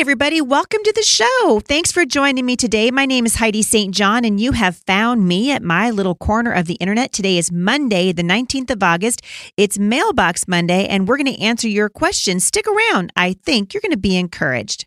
everybody. 0.00 0.40
Welcome 0.40 0.82
to 0.82 0.92
the 0.96 1.02
show. 1.02 1.60
Thanks 1.60 1.92
for 1.92 2.06
joining 2.06 2.46
me 2.46 2.56
today. 2.56 2.90
My 2.90 3.04
name 3.04 3.26
is 3.26 3.36
Heidi 3.36 3.60
St. 3.60 3.94
John, 3.94 4.24
and 4.24 4.40
you 4.40 4.52
have 4.52 4.76
found 4.76 5.28
me 5.28 5.52
at 5.52 5.62
my 5.62 5.90
little 5.90 6.14
corner 6.14 6.52
of 6.52 6.64
the 6.64 6.76
internet. 6.76 7.12
Today 7.12 7.36
is 7.36 7.52
Monday, 7.52 8.10
the 8.10 8.22
19th 8.22 8.70
of 8.70 8.82
August. 8.82 9.20
It's 9.58 9.78
Mailbox 9.78 10.48
Monday, 10.48 10.86
and 10.86 11.06
we're 11.06 11.18
going 11.18 11.34
to 11.34 11.42
answer 11.42 11.68
your 11.68 11.90
questions. 11.90 12.44
Stick 12.44 12.64
around. 12.66 13.12
I 13.14 13.34
think 13.44 13.74
you're 13.74 13.82
going 13.82 13.92
to 13.92 13.98
be 13.98 14.16
encouraged. 14.16 14.86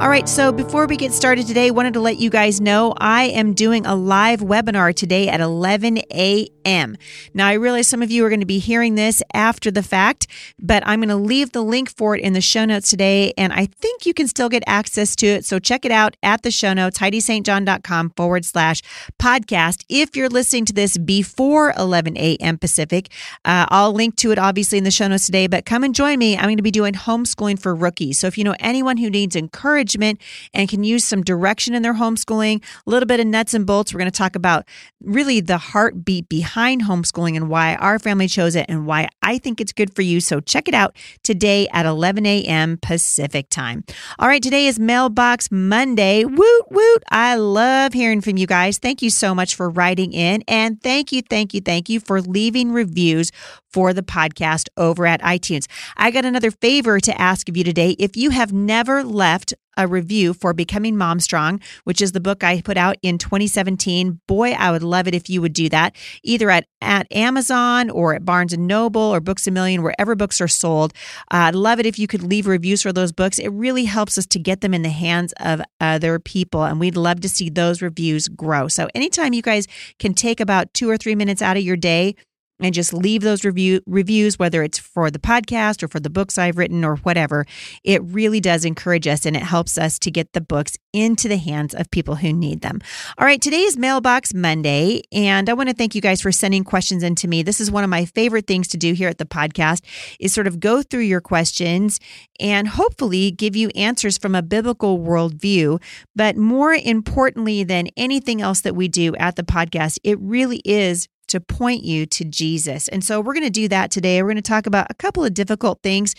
All 0.00 0.08
right, 0.08 0.26
so 0.26 0.50
before 0.50 0.86
we 0.86 0.96
get 0.96 1.12
started 1.12 1.46
today, 1.46 1.70
wanted 1.70 1.92
to 1.92 2.00
let 2.00 2.16
you 2.16 2.30
guys 2.30 2.58
know 2.58 2.94
I 2.96 3.24
am 3.24 3.52
doing 3.52 3.84
a 3.84 3.94
live 3.94 4.40
webinar 4.40 4.94
today 4.94 5.28
at 5.28 5.42
11 5.42 5.98
a.m. 6.10 6.96
Now, 7.34 7.46
I 7.46 7.52
realize 7.52 7.86
some 7.86 8.00
of 8.00 8.10
you 8.10 8.24
are 8.24 8.30
going 8.30 8.40
to 8.40 8.46
be 8.46 8.60
hearing 8.60 8.94
this 8.94 9.22
after 9.34 9.70
the 9.70 9.82
fact, 9.82 10.26
but 10.58 10.82
I'm 10.86 11.00
going 11.00 11.10
to 11.10 11.16
leave 11.16 11.52
the 11.52 11.60
link 11.60 11.90
for 11.90 12.16
it 12.16 12.24
in 12.24 12.32
the 12.32 12.40
show 12.40 12.64
notes 12.64 12.88
today, 12.88 13.34
and 13.36 13.52
I 13.52 13.66
think 13.66 14.06
you 14.06 14.14
can 14.14 14.26
still 14.26 14.48
get 14.48 14.62
access 14.66 15.14
to 15.16 15.26
it. 15.26 15.44
So 15.44 15.58
check 15.58 15.84
it 15.84 15.92
out 15.92 16.16
at 16.22 16.44
the 16.44 16.50
show 16.50 16.72
notes, 16.72 16.98
HeidiSt.John.com 16.98 18.14
forward 18.16 18.46
slash 18.46 18.80
podcast. 19.18 19.84
If 19.90 20.16
you're 20.16 20.30
listening 20.30 20.64
to 20.64 20.72
this 20.72 20.96
before 20.96 21.74
11 21.76 22.16
a.m. 22.16 22.56
Pacific, 22.56 23.10
uh, 23.44 23.66
I'll 23.68 23.92
link 23.92 24.16
to 24.16 24.32
it 24.32 24.38
obviously 24.38 24.78
in 24.78 24.84
the 24.84 24.90
show 24.90 25.08
notes 25.08 25.26
today, 25.26 25.46
but 25.46 25.66
come 25.66 25.84
and 25.84 25.94
join 25.94 26.18
me. 26.18 26.38
I'm 26.38 26.44
going 26.44 26.56
to 26.56 26.62
be 26.62 26.70
doing 26.70 26.94
homeschooling 26.94 27.58
for 27.58 27.74
rookies. 27.74 28.18
So 28.18 28.28
if 28.28 28.38
you 28.38 28.44
know 28.44 28.56
anyone 28.60 28.96
who 28.96 29.10
needs 29.10 29.36
encouragement, 29.36 29.89
and 29.96 30.68
can 30.68 30.84
use 30.84 31.04
some 31.04 31.22
direction 31.22 31.74
in 31.74 31.82
their 31.82 31.94
homeschooling, 31.94 32.62
a 32.86 32.90
little 32.90 33.06
bit 33.06 33.20
of 33.20 33.26
nuts 33.26 33.54
and 33.54 33.66
bolts. 33.66 33.92
We're 33.92 33.98
going 34.00 34.10
to 34.10 34.16
talk 34.16 34.36
about 34.36 34.66
really 35.02 35.40
the 35.40 35.58
heartbeat 35.58 36.28
behind 36.28 36.82
homeschooling 36.82 37.36
and 37.36 37.48
why 37.48 37.76
our 37.76 37.98
family 37.98 38.28
chose 38.28 38.54
it 38.54 38.66
and 38.68 38.86
why 38.86 39.08
I 39.22 39.38
think 39.38 39.60
it's 39.60 39.72
good 39.72 39.94
for 39.94 40.02
you. 40.02 40.20
So 40.20 40.40
check 40.40 40.68
it 40.68 40.74
out 40.74 40.96
today 41.22 41.68
at 41.72 41.86
11 41.86 42.26
a.m. 42.26 42.78
Pacific 42.80 43.48
time. 43.50 43.84
All 44.18 44.28
right, 44.28 44.42
today 44.42 44.66
is 44.66 44.78
Mailbox 44.78 45.50
Monday. 45.50 46.24
Woot, 46.24 46.64
woot. 46.70 47.02
I 47.10 47.36
love 47.36 47.92
hearing 47.92 48.20
from 48.20 48.36
you 48.36 48.46
guys. 48.46 48.78
Thank 48.78 49.02
you 49.02 49.10
so 49.10 49.34
much 49.34 49.54
for 49.54 49.70
writing 49.70 50.12
in. 50.12 50.42
And 50.48 50.82
thank 50.82 51.12
you, 51.12 51.22
thank 51.22 51.54
you, 51.54 51.60
thank 51.60 51.88
you 51.88 52.00
for 52.00 52.20
leaving 52.20 52.72
reviews 52.72 53.32
for 53.72 53.92
the 53.92 54.02
podcast 54.02 54.68
over 54.76 55.06
at 55.06 55.20
iTunes. 55.22 55.66
I 55.96 56.10
got 56.10 56.24
another 56.24 56.50
favor 56.50 57.00
to 57.00 57.20
ask 57.20 57.48
of 57.48 57.56
you 57.56 57.64
today. 57.64 57.96
If 57.98 58.16
you 58.16 58.30
have 58.30 58.52
never 58.52 59.02
left 59.02 59.54
a 59.80 59.86
review 59.86 60.34
for 60.34 60.52
Becoming 60.52 60.96
Mom 60.96 61.20
Strong, 61.20 61.60
which 61.84 62.02
is 62.02 62.12
the 62.12 62.20
book 62.20 62.44
I 62.44 62.60
put 62.60 62.76
out 62.76 62.96
in 63.02 63.16
2017. 63.18 64.20
Boy, 64.26 64.52
I 64.52 64.70
would 64.70 64.82
love 64.82 65.08
it 65.08 65.14
if 65.14 65.30
you 65.30 65.40
would 65.40 65.54
do 65.54 65.68
that 65.70 65.96
either 66.22 66.50
at, 66.50 66.66
at 66.80 67.10
Amazon 67.10 67.88
or 67.88 68.14
at 68.14 68.24
Barnes 68.24 68.52
and 68.52 68.66
Noble 68.66 69.00
or 69.00 69.20
Books 69.20 69.46
a 69.46 69.50
Million, 69.50 69.82
wherever 69.82 70.14
books 70.14 70.40
are 70.40 70.48
sold. 70.48 70.92
Uh, 71.32 71.48
I'd 71.48 71.54
love 71.54 71.80
it 71.80 71.86
if 71.86 71.98
you 71.98 72.06
could 72.06 72.22
leave 72.22 72.46
reviews 72.46 72.82
for 72.82 72.92
those 72.92 73.12
books. 73.12 73.38
It 73.38 73.48
really 73.48 73.86
helps 73.86 74.18
us 74.18 74.26
to 74.26 74.38
get 74.38 74.60
them 74.60 74.74
in 74.74 74.82
the 74.82 74.90
hands 74.90 75.32
of 75.40 75.62
other 75.80 76.18
people, 76.18 76.64
and 76.64 76.78
we'd 76.78 76.96
love 76.96 77.20
to 77.20 77.28
see 77.28 77.48
those 77.48 77.80
reviews 77.80 78.28
grow. 78.28 78.68
So, 78.68 78.88
anytime 78.94 79.32
you 79.32 79.42
guys 79.42 79.66
can 79.98 80.14
take 80.14 80.40
about 80.40 80.74
two 80.74 80.90
or 80.90 80.96
three 80.96 81.14
minutes 81.14 81.40
out 81.40 81.56
of 81.56 81.62
your 81.62 81.76
day 81.76 82.16
and 82.60 82.74
just 82.74 82.92
leave 82.92 83.22
those 83.22 83.44
review 83.44 83.80
reviews 83.86 84.38
whether 84.38 84.62
it's 84.62 84.78
for 84.78 85.10
the 85.10 85.18
podcast 85.18 85.82
or 85.82 85.88
for 85.88 86.00
the 86.00 86.10
books 86.10 86.38
I've 86.38 86.58
written 86.58 86.84
or 86.84 86.96
whatever 86.96 87.46
it 87.84 88.02
really 88.04 88.40
does 88.40 88.64
encourage 88.64 89.06
us 89.06 89.26
and 89.26 89.36
it 89.36 89.42
helps 89.42 89.78
us 89.78 89.98
to 90.00 90.10
get 90.10 90.32
the 90.32 90.40
books 90.40 90.76
into 90.92 91.28
the 91.28 91.36
hands 91.36 91.74
of 91.74 91.90
people 91.90 92.16
who 92.16 92.32
need 92.32 92.60
them. 92.60 92.80
All 93.18 93.26
right 93.26 93.40
today 93.40 93.62
is 93.62 93.76
mailbox 93.76 94.34
monday 94.34 95.02
and 95.12 95.48
I 95.48 95.54
want 95.54 95.68
to 95.68 95.74
thank 95.74 95.94
you 95.94 96.00
guys 96.00 96.20
for 96.20 96.32
sending 96.32 96.64
questions 96.64 97.02
in 97.02 97.14
to 97.16 97.28
me. 97.28 97.42
This 97.42 97.60
is 97.60 97.70
one 97.70 97.84
of 97.84 97.90
my 97.90 98.04
favorite 98.04 98.46
things 98.46 98.68
to 98.68 98.76
do 98.76 98.92
here 98.92 99.08
at 99.08 99.18
the 99.18 99.24
podcast 99.24 99.84
is 100.18 100.32
sort 100.32 100.46
of 100.46 100.60
go 100.60 100.82
through 100.82 101.00
your 101.00 101.20
questions 101.20 102.00
and 102.38 102.68
hopefully 102.68 103.30
give 103.30 103.56
you 103.56 103.68
answers 103.70 104.18
from 104.18 104.34
a 104.34 104.42
biblical 104.42 104.98
worldview. 104.98 105.80
But 106.16 106.36
more 106.36 106.72
importantly 106.72 107.64
than 107.64 107.88
anything 107.96 108.40
else 108.40 108.60
that 108.62 108.74
we 108.74 108.88
do 108.88 109.14
at 109.16 109.36
the 109.36 109.42
podcast 109.42 109.98
it 110.04 110.18
really 110.20 110.60
is 110.64 111.08
to 111.30 111.40
point 111.40 111.82
you 111.82 112.06
to 112.06 112.24
Jesus. 112.24 112.88
And 112.88 113.02
so 113.02 113.20
we're 113.20 113.34
going 113.34 113.44
to 113.44 113.50
do 113.50 113.68
that 113.68 113.90
today. 113.90 114.22
We're 114.22 114.28
going 114.28 114.36
to 114.36 114.42
talk 114.42 114.66
about 114.66 114.90
a 114.90 114.94
couple 114.94 115.24
of 115.24 115.34
difficult 115.34 115.80
things. 115.82 116.14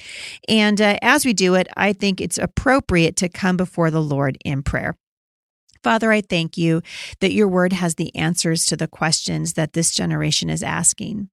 And 0.48 0.82
uh, 0.82 0.98
as 1.02 1.26
we 1.26 1.34
do 1.34 1.56
it, 1.56 1.68
I 1.78 1.94
think 1.94 2.20
it's 2.20 2.38
appropriate 2.38 3.16
to 3.18 3.30
come 3.30 3.58
before 3.58 3.92
the 3.92 4.02
Lord 4.02 4.38
in 4.44 4.64
prayer. 4.64 4.98
Father, 5.84 6.12
I 6.12 6.22
thank 6.22 6.58
you 6.58 6.82
that 7.20 7.34
your 7.34 7.48
word 7.48 7.74
has 7.74 7.96
the 7.96 8.16
answers 8.16 8.66
to 8.68 8.78
the 8.78 8.88
questions 8.88 9.54
that 9.54 9.74
this 9.74 9.92
generation 9.92 10.50
is 10.50 10.62
asking. 10.62 11.30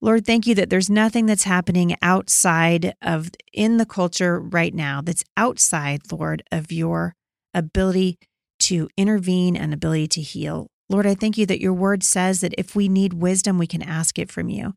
Lord, 0.00 0.26
thank 0.26 0.46
you 0.46 0.54
that 0.56 0.70
there's 0.70 0.90
nothing 0.90 1.26
that's 1.26 1.44
happening 1.44 1.96
outside 2.02 2.94
of 3.00 3.30
in 3.52 3.78
the 3.78 3.86
culture 3.86 4.40
right 4.40 4.74
now 4.74 5.00
that's 5.00 5.24
outside, 5.36 6.12
Lord, 6.12 6.42
of 6.52 6.70
your 6.70 7.14
ability 7.54 8.18
to 8.58 8.88
intervene 8.96 9.56
and 9.56 9.72
ability 9.72 10.08
to 10.08 10.20
heal. 10.20 10.68
Lord, 10.88 11.06
I 11.06 11.14
thank 11.14 11.36
you 11.36 11.46
that 11.46 11.60
your 11.60 11.72
word 11.72 12.04
says 12.04 12.40
that 12.40 12.54
if 12.56 12.76
we 12.76 12.88
need 12.88 13.14
wisdom, 13.14 13.58
we 13.58 13.66
can 13.66 13.82
ask 13.82 14.18
it 14.18 14.30
from 14.30 14.48
you. 14.48 14.74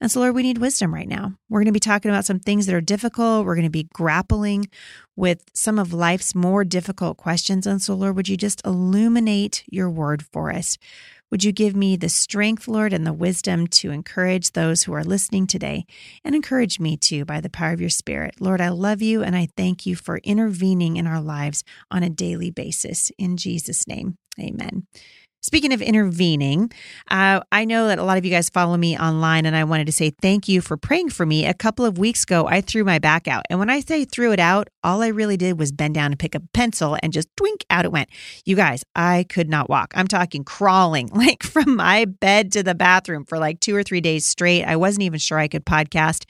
And 0.00 0.10
so, 0.10 0.20
Lord, 0.20 0.34
we 0.34 0.42
need 0.42 0.58
wisdom 0.58 0.94
right 0.94 1.08
now. 1.08 1.34
We're 1.50 1.60
going 1.60 1.66
to 1.66 1.72
be 1.72 1.80
talking 1.80 2.10
about 2.10 2.24
some 2.24 2.40
things 2.40 2.64
that 2.66 2.74
are 2.74 2.80
difficult. 2.80 3.44
We're 3.44 3.54
going 3.54 3.66
to 3.66 3.70
be 3.70 3.88
grappling 3.92 4.70
with 5.16 5.44
some 5.52 5.78
of 5.78 5.92
life's 5.92 6.34
more 6.34 6.64
difficult 6.64 7.18
questions. 7.18 7.66
And 7.66 7.82
so, 7.82 7.94
Lord, 7.94 8.16
would 8.16 8.28
you 8.28 8.38
just 8.38 8.64
illuminate 8.64 9.62
your 9.66 9.90
word 9.90 10.24
for 10.32 10.50
us? 10.50 10.78
Would 11.30 11.44
you 11.44 11.52
give 11.52 11.76
me 11.76 11.96
the 11.96 12.08
strength, 12.08 12.66
Lord, 12.66 12.92
and 12.92 13.06
the 13.06 13.12
wisdom 13.12 13.66
to 13.68 13.90
encourage 13.90 14.52
those 14.52 14.82
who 14.82 14.94
are 14.94 15.04
listening 15.04 15.46
today 15.46 15.84
and 16.24 16.34
encourage 16.34 16.80
me 16.80 16.96
too 16.96 17.24
by 17.24 17.40
the 17.40 17.50
power 17.50 17.72
of 17.72 17.80
your 17.80 17.90
Spirit? 17.90 18.40
Lord, 18.40 18.60
I 18.60 18.70
love 18.70 19.00
you 19.00 19.22
and 19.22 19.36
I 19.36 19.48
thank 19.56 19.86
you 19.86 19.94
for 19.94 20.18
intervening 20.18 20.96
in 20.96 21.06
our 21.06 21.20
lives 21.20 21.62
on 21.90 22.02
a 22.02 22.10
daily 22.10 22.50
basis. 22.50 23.12
In 23.16 23.36
Jesus' 23.36 23.86
name, 23.86 24.16
amen. 24.40 24.86
Speaking 25.42 25.72
of 25.72 25.80
intervening, 25.80 26.70
uh, 27.10 27.40
I 27.50 27.64
know 27.64 27.88
that 27.88 27.98
a 27.98 28.04
lot 28.04 28.18
of 28.18 28.26
you 28.26 28.30
guys 28.30 28.50
follow 28.50 28.76
me 28.76 28.98
online, 28.98 29.46
and 29.46 29.56
I 29.56 29.64
wanted 29.64 29.86
to 29.86 29.92
say 29.92 30.10
thank 30.10 30.48
you 30.48 30.60
for 30.60 30.76
praying 30.76 31.10
for 31.10 31.24
me. 31.24 31.46
A 31.46 31.54
couple 31.54 31.86
of 31.86 31.96
weeks 31.96 32.24
ago, 32.24 32.46
I 32.46 32.60
threw 32.60 32.84
my 32.84 32.98
back 32.98 33.26
out. 33.26 33.46
And 33.48 33.58
when 33.58 33.70
I 33.70 33.80
say 33.80 34.04
threw 34.04 34.32
it 34.32 34.38
out, 34.38 34.68
all 34.84 35.02
I 35.02 35.08
really 35.08 35.38
did 35.38 35.58
was 35.58 35.72
bend 35.72 35.94
down 35.94 36.12
and 36.12 36.18
pick 36.18 36.36
up 36.36 36.42
a 36.42 36.48
pencil 36.52 36.98
and 37.02 37.10
just 37.10 37.28
twink 37.36 37.64
out 37.70 37.86
it 37.86 37.92
went. 37.92 38.10
You 38.44 38.54
guys, 38.54 38.84
I 38.94 39.24
could 39.30 39.48
not 39.48 39.70
walk. 39.70 39.92
I'm 39.96 40.08
talking 40.08 40.44
crawling, 40.44 41.08
like 41.14 41.42
from 41.42 41.74
my 41.74 42.04
bed 42.04 42.52
to 42.52 42.62
the 42.62 42.74
bathroom 42.74 43.24
for 43.24 43.38
like 43.38 43.60
two 43.60 43.74
or 43.74 43.82
three 43.82 44.02
days 44.02 44.26
straight. 44.26 44.64
I 44.64 44.76
wasn't 44.76 45.04
even 45.04 45.18
sure 45.18 45.38
I 45.38 45.48
could 45.48 45.64
podcast. 45.64 46.24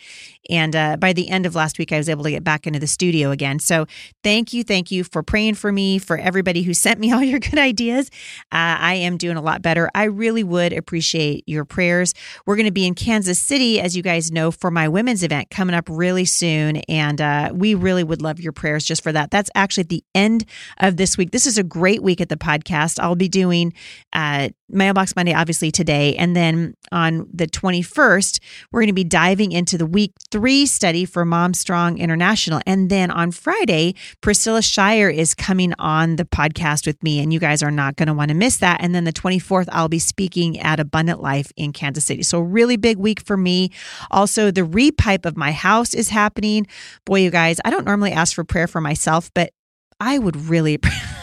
And 0.48 0.77
uh, 0.77 0.97
by 0.97 1.12
the 1.12 1.28
end 1.31 1.47
of 1.47 1.56
last 1.56 1.78
week, 1.78 1.92
I 1.92 1.98
was 1.98 2.09
able 2.09 2.22
to 2.25 2.31
get 2.31 2.44
back 2.44 2.65
into 2.66 2.78
the 2.78 2.87
studio 2.87 3.32
again. 3.32 3.59
So 3.59 3.87
thank 4.22 4.53
you. 4.53 4.62
Thank 4.62 4.92
you 4.92 5.03
for 5.03 5.25
praying 5.25 5.54
for 5.54 5.72
me, 5.72 5.98
for 5.98 6.16
everybody 6.16 6.62
who 6.62 6.75
sent 6.81 7.00
me 7.00 7.12
all 7.12 7.22
your 7.22 7.41
good 7.41 7.59
ideas. 7.59 8.09
Uh, 8.53 8.78
I 8.78 8.99
am 9.00 9.16
doing 9.16 9.36
a 9.36 9.42
lot 9.42 9.62
better. 9.62 9.90
I 9.94 10.04
really 10.04 10.44
would 10.44 10.72
appreciate 10.72 11.44
your 11.46 11.64
prayers. 11.64 12.14
We're 12.46 12.56
going 12.56 12.66
to 12.66 12.72
be 12.72 12.86
in 12.86 12.94
Kansas 12.94 13.38
City, 13.38 13.80
as 13.80 13.96
you 13.96 14.02
guys 14.02 14.30
know, 14.30 14.50
for 14.50 14.70
my 14.70 14.88
women's 14.88 15.22
event 15.22 15.50
coming 15.50 15.74
up 15.74 15.86
really 15.88 16.24
soon. 16.24 16.76
And 16.88 17.20
uh, 17.20 17.52
we 17.54 17.74
really 17.74 18.04
would 18.04 18.22
love 18.22 18.40
your 18.40 18.52
prayers 18.52 18.84
just 18.84 19.02
for 19.02 19.12
that. 19.12 19.30
That's 19.30 19.50
actually 19.54 19.82
at 19.82 19.88
the 19.88 20.04
end 20.14 20.44
of 20.78 20.96
this 20.96 21.16
week. 21.18 21.30
This 21.30 21.46
is 21.46 21.58
a 21.58 21.64
great 21.64 22.02
week 22.02 22.20
at 22.20 22.28
the 22.28 22.36
podcast. 22.36 22.98
I'll 23.00 23.16
be 23.16 23.28
doing 23.28 23.72
uh, 24.12 24.50
Mailbox 24.72 25.14
Monday, 25.16 25.34
obviously, 25.34 25.70
today. 25.70 26.16
And 26.16 26.34
then 26.34 26.75
on 26.92 27.28
the 27.32 27.47
21st, 27.47 28.41
we're 28.70 28.81
going 28.81 28.88
to 28.88 28.92
be 28.92 29.04
diving 29.04 29.53
into 29.53 29.76
the 29.76 29.86
week 29.86 30.12
three 30.31 30.66
study 30.66 31.04
for 31.04 31.25
Mom 31.25 31.54
Strong 31.54 31.98
International. 31.98 32.60
And 32.66 32.91
then 32.91 33.10
on 33.10 33.30
Friday, 33.30 33.94
Priscilla 34.20 34.62
Shirer 34.62 35.10
is 35.10 35.34
coming 35.34 35.72
on 35.78 36.16
the 36.16 36.25
podcast 36.25 36.86
with 36.86 37.03
me, 37.03 37.20
and 37.20 37.32
you 37.32 37.38
guys 37.38 37.62
are 37.62 37.70
not 37.70 37.97
going 37.97 38.09
to 38.09 38.14
want 38.14 38.30
to 38.30 38.34
miss 38.34 38.59
that. 38.59 38.80
And 38.82 38.94
then 38.94 39.04
the 39.04 39.12
24th, 39.12 39.69
I'll 39.72 39.88
be 39.88 39.98
speaking 39.98 40.59
at 40.60 40.80
Abundant 40.80 41.20
Life 41.20 41.53
in 41.56 41.72
Kansas 41.72 42.04
City. 42.04 42.22
So, 42.22 42.41
really 42.41 42.76
big 42.76 42.98
week 42.98 43.21
for 43.21 43.36
me. 43.36 43.71
Also, 44.10 44.50
the 44.50 44.62
repipe 44.62 45.27
of 45.27 45.36
my 45.36 45.53
house 45.53 45.94
is 45.94 46.09
happening. 46.09 46.66
Boy, 47.04 47.21
you 47.21 47.30
guys, 47.30 47.60
I 47.65 47.71
don't 47.71 47.84
normally 47.84 48.12
ask 48.12 48.34
for 48.34 48.44
prayer 48.44 48.66
for 48.66 48.80
myself, 48.80 49.30
but 49.34 49.53
I 50.00 50.18
would 50.18 50.36
really 50.36 50.78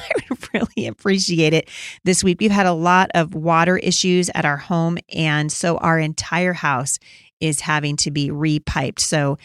really 0.60 0.88
appreciate 0.88 1.54
it 1.54 1.70
this 2.04 2.24
week. 2.24 2.38
We've 2.40 2.52
had 2.52 2.66
a 2.66 2.74
lot 2.74 3.10
of 3.14 3.34
water 3.34 3.78
issues 3.78 4.30
at 4.36 4.46
our 4.46 4.58
home, 4.58 4.98
and 5.14 5.52
so 5.52 5.78
our 5.78 6.00
entire 6.00 6.54
house 6.54 7.00
is 7.40 7.62
having 7.62 7.96
to 7.98 8.12
be 8.12 8.30
repiped. 8.30 9.00
So 9.00 9.38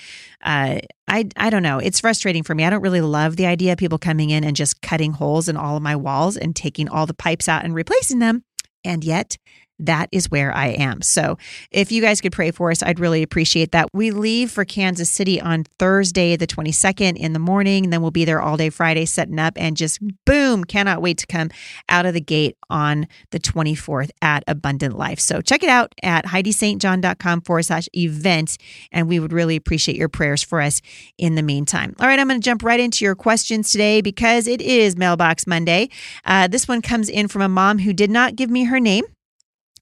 uh, 0.42 0.80
I 1.08 1.28
I 1.36 1.50
don't 1.50 1.62
know. 1.62 1.78
It's 1.78 2.00
frustrating 2.00 2.42
for 2.42 2.54
me. 2.54 2.64
I 2.64 2.70
don't 2.70 2.82
really 2.82 3.00
love 3.00 3.36
the 3.36 3.46
idea 3.46 3.72
of 3.72 3.78
people 3.78 3.98
coming 3.98 4.30
in 4.30 4.44
and 4.44 4.56
just 4.56 4.80
cutting 4.82 5.12
holes 5.12 5.48
in 5.48 5.56
all 5.56 5.76
of 5.76 5.82
my 5.82 5.96
walls 5.96 6.36
and 6.36 6.56
taking 6.56 6.88
all 6.88 7.06
the 7.06 7.14
pipes 7.14 7.48
out 7.48 7.64
and 7.64 7.74
replacing 7.74 8.18
them. 8.18 8.44
And 8.84 9.04
yet 9.04 9.36
that 9.78 10.08
is 10.12 10.30
where 10.30 10.54
I 10.54 10.68
am. 10.68 11.02
So 11.02 11.38
if 11.70 11.90
you 11.90 12.00
guys 12.00 12.20
could 12.20 12.32
pray 12.32 12.50
for 12.50 12.70
us, 12.70 12.82
I'd 12.82 13.00
really 13.00 13.22
appreciate 13.22 13.72
that. 13.72 13.88
We 13.92 14.10
leave 14.10 14.50
for 14.50 14.64
Kansas 14.64 15.10
City 15.10 15.40
on 15.40 15.64
Thursday, 15.78 16.36
the 16.36 16.46
22nd 16.46 17.16
in 17.16 17.32
the 17.32 17.38
morning. 17.38 17.84
And 17.84 17.92
then 17.92 18.02
we'll 18.02 18.10
be 18.10 18.24
there 18.24 18.40
all 18.40 18.56
day 18.56 18.70
Friday 18.70 19.04
setting 19.06 19.38
up 19.38 19.54
and 19.56 19.76
just 19.76 20.00
boom, 20.24 20.64
cannot 20.64 21.02
wait 21.02 21.18
to 21.18 21.26
come 21.26 21.50
out 21.88 22.06
of 22.06 22.14
the 22.14 22.20
gate 22.20 22.56
on 22.70 23.06
the 23.30 23.40
24th 23.40 24.10
at 24.20 24.44
Abundant 24.46 24.96
Life. 24.96 25.20
So 25.20 25.40
check 25.40 25.62
it 25.62 25.68
out 25.68 25.94
at 26.02 26.26
HeidiSt.John.com 26.26 27.42
forward 27.42 27.64
slash 27.64 27.88
event. 27.96 28.58
And 28.92 29.08
we 29.08 29.18
would 29.20 29.32
really 29.32 29.56
appreciate 29.56 29.96
your 29.96 30.08
prayers 30.08 30.42
for 30.42 30.60
us 30.60 30.80
in 31.18 31.34
the 31.34 31.42
meantime. 31.42 31.94
All 31.98 32.06
right, 32.06 32.18
I'm 32.18 32.28
going 32.28 32.40
to 32.40 32.44
jump 32.44 32.62
right 32.62 32.80
into 32.80 33.04
your 33.04 33.14
questions 33.14 33.70
today 33.70 34.00
because 34.00 34.46
it 34.46 34.60
is 34.60 34.96
Mailbox 34.96 35.46
Monday. 35.46 35.88
Uh, 36.24 36.46
this 36.48 36.68
one 36.68 36.82
comes 36.82 37.08
in 37.08 37.28
from 37.28 37.42
a 37.42 37.48
mom 37.48 37.80
who 37.80 37.92
did 37.92 38.10
not 38.10 38.36
give 38.36 38.50
me 38.50 38.64
her 38.64 38.78
name. 38.78 39.04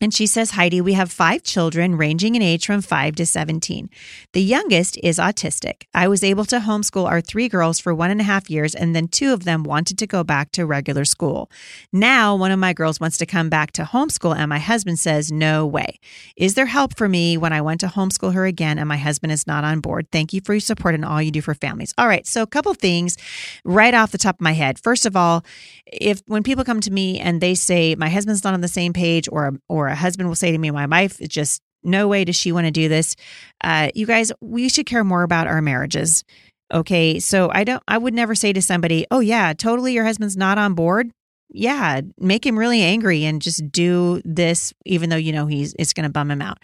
And 0.03 0.15
she 0.15 0.27
says, 0.27 0.53
Heidi, 0.53 0.81
we 0.81 0.95
have 0.95 1.13
five 1.13 1.43
children 1.43 1.95
ranging 1.97 2.35
in 2.35 2.41
age 2.41 2.65
from 2.65 2.81
5 2.81 3.17
to 3.17 3.27
17. 3.27 3.91
The 4.33 4.41
youngest 4.41 4.99
is 5.03 5.19
autistic. 5.19 5.83
I 5.93 6.09
was 6.09 6.25
able 6.25 6.47
to 6.47 6.61
homeschool 6.61 7.07
our 7.07 7.21
three 7.21 7.49
girls 7.49 7.79
for 7.79 7.95
one 7.95 8.11
and 8.11 8.21
a 8.21 8.25
half 8.25 8.49
years, 8.49 8.75
and 8.75 8.97
then 8.97 9.09
two 9.09 9.35
of 9.35 9.45
them 9.45 9.63
wanted 9.63 9.99
to 9.99 10.07
go 10.07 10.25
back 10.25 10.53
to 10.53 10.65
regular 10.65 11.05
school. 11.05 11.51
Now, 11.93 12.35
one 12.35 12.51
of 12.51 12.59
my 12.59 12.73
girls 12.73 12.99
wants 12.99 13.19
to 13.19 13.27
come 13.27 13.51
back 13.51 13.73
to 13.73 13.83
homeschool, 13.83 14.35
and 14.35 14.49
my 14.49 14.59
husband 14.59 14.99
says, 14.99 15.31
No 15.31 15.67
way. 15.67 15.99
Is 16.35 16.55
there 16.55 16.67
help 16.67 16.97
for 16.97 17.09
me 17.09 17.37
when 17.37 17.53
I 17.53 17.61
want 17.61 17.81
to 17.81 17.87
homeschool 17.89 18.33
her 18.33 18.47
again 18.47 18.79
and 18.79 18.89
my 18.89 18.97
husband 18.97 19.33
is 19.35 19.47
not 19.47 19.65
on 19.65 19.81
board? 19.81 20.07
Thank 20.11 20.33
you 20.33 20.41
for 20.43 20.55
your 20.55 20.61
support 20.61 20.95
and 20.95 21.05
all 21.05 21.21
you 21.21 21.31
do 21.31 21.43
for 21.43 21.53
families. 21.55 21.93
All 21.99 22.09
right, 22.09 22.27
so 22.27 22.41
a 22.43 22.47
couple 22.47 22.73
things 22.73 23.19
right 23.67 23.93
off 23.93 24.13
the 24.13 24.19
top 24.19 24.37
of 24.37 24.41
my 24.41 24.53
head. 24.53 24.79
First 24.79 25.05
of 25.05 25.15
all, 25.15 25.45
if 25.85 26.23
when 26.27 26.43
people 26.43 26.65
come 26.65 26.81
to 26.81 26.91
me 26.91 27.21
and 27.21 27.43
they 27.43 27.55
say, 27.55 27.95
My 27.97 28.09
husband's 28.09 28.45
not 28.45 28.55
on 28.55 28.63
the 28.63 28.69
same 28.69 28.95
page 28.95 29.29
or, 29.31 29.53
or 29.69 29.90
a 29.91 29.95
husband 29.95 30.29
will 30.29 30.37
say 30.37 30.53
to 30.53 30.59
me, 30.59 30.71
My 30.71 30.87
wife 30.87 31.21
is 31.21 31.29
just 31.29 31.61
no 31.83 32.09
way 32.09 32.25
does 32.25 32.37
she 32.37 32.53
want 32.53 32.67
to 32.67 32.71
do 32.71 32.89
this. 32.89 33.17
Uh, 33.63 33.91
you 33.95 34.07
guys, 34.07 34.33
we 34.41 34.69
should 34.69 34.87
care 34.87 35.05
more 35.05 35.23
about 35.23 35.47
our 35.47 35.63
marriages. 35.63 36.25
Okay. 36.73 37.19
So 37.19 37.51
I 37.53 37.65
don't, 37.65 37.83
I 37.89 37.99
would 37.99 38.15
never 38.15 38.35
say 38.35 38.53
to 38.53 38.63
somebody, 38.63 39.07
Oh, 39.11 39.21
yeah, 39.21 39.53
totally, 39.53 39.93
your 39.93 40.05
husband's 40.05 40.37
not 40.37 40.59
on 40.59 40.75
board. 40.75 41.11
Yeah, 41.53 42.03
make 42.17 42.47
him 42.47 42.59
really 42.59 42.83
angry 42.83 43.25
and 43.25 43.43
just 43.43 43.73
do 43.73 44.23
this, 44.25 44.73
even 44.87 45.11
though 45.11 45.17
you 45.17 45.33
know 45.33 45.47
he's 45.47 45.75
it's 45.79 45.93
going 45.93 46.05
to 46.05 46.13
bum 46.13 46.31
him 46.31 46.41
out. 46.41 46.59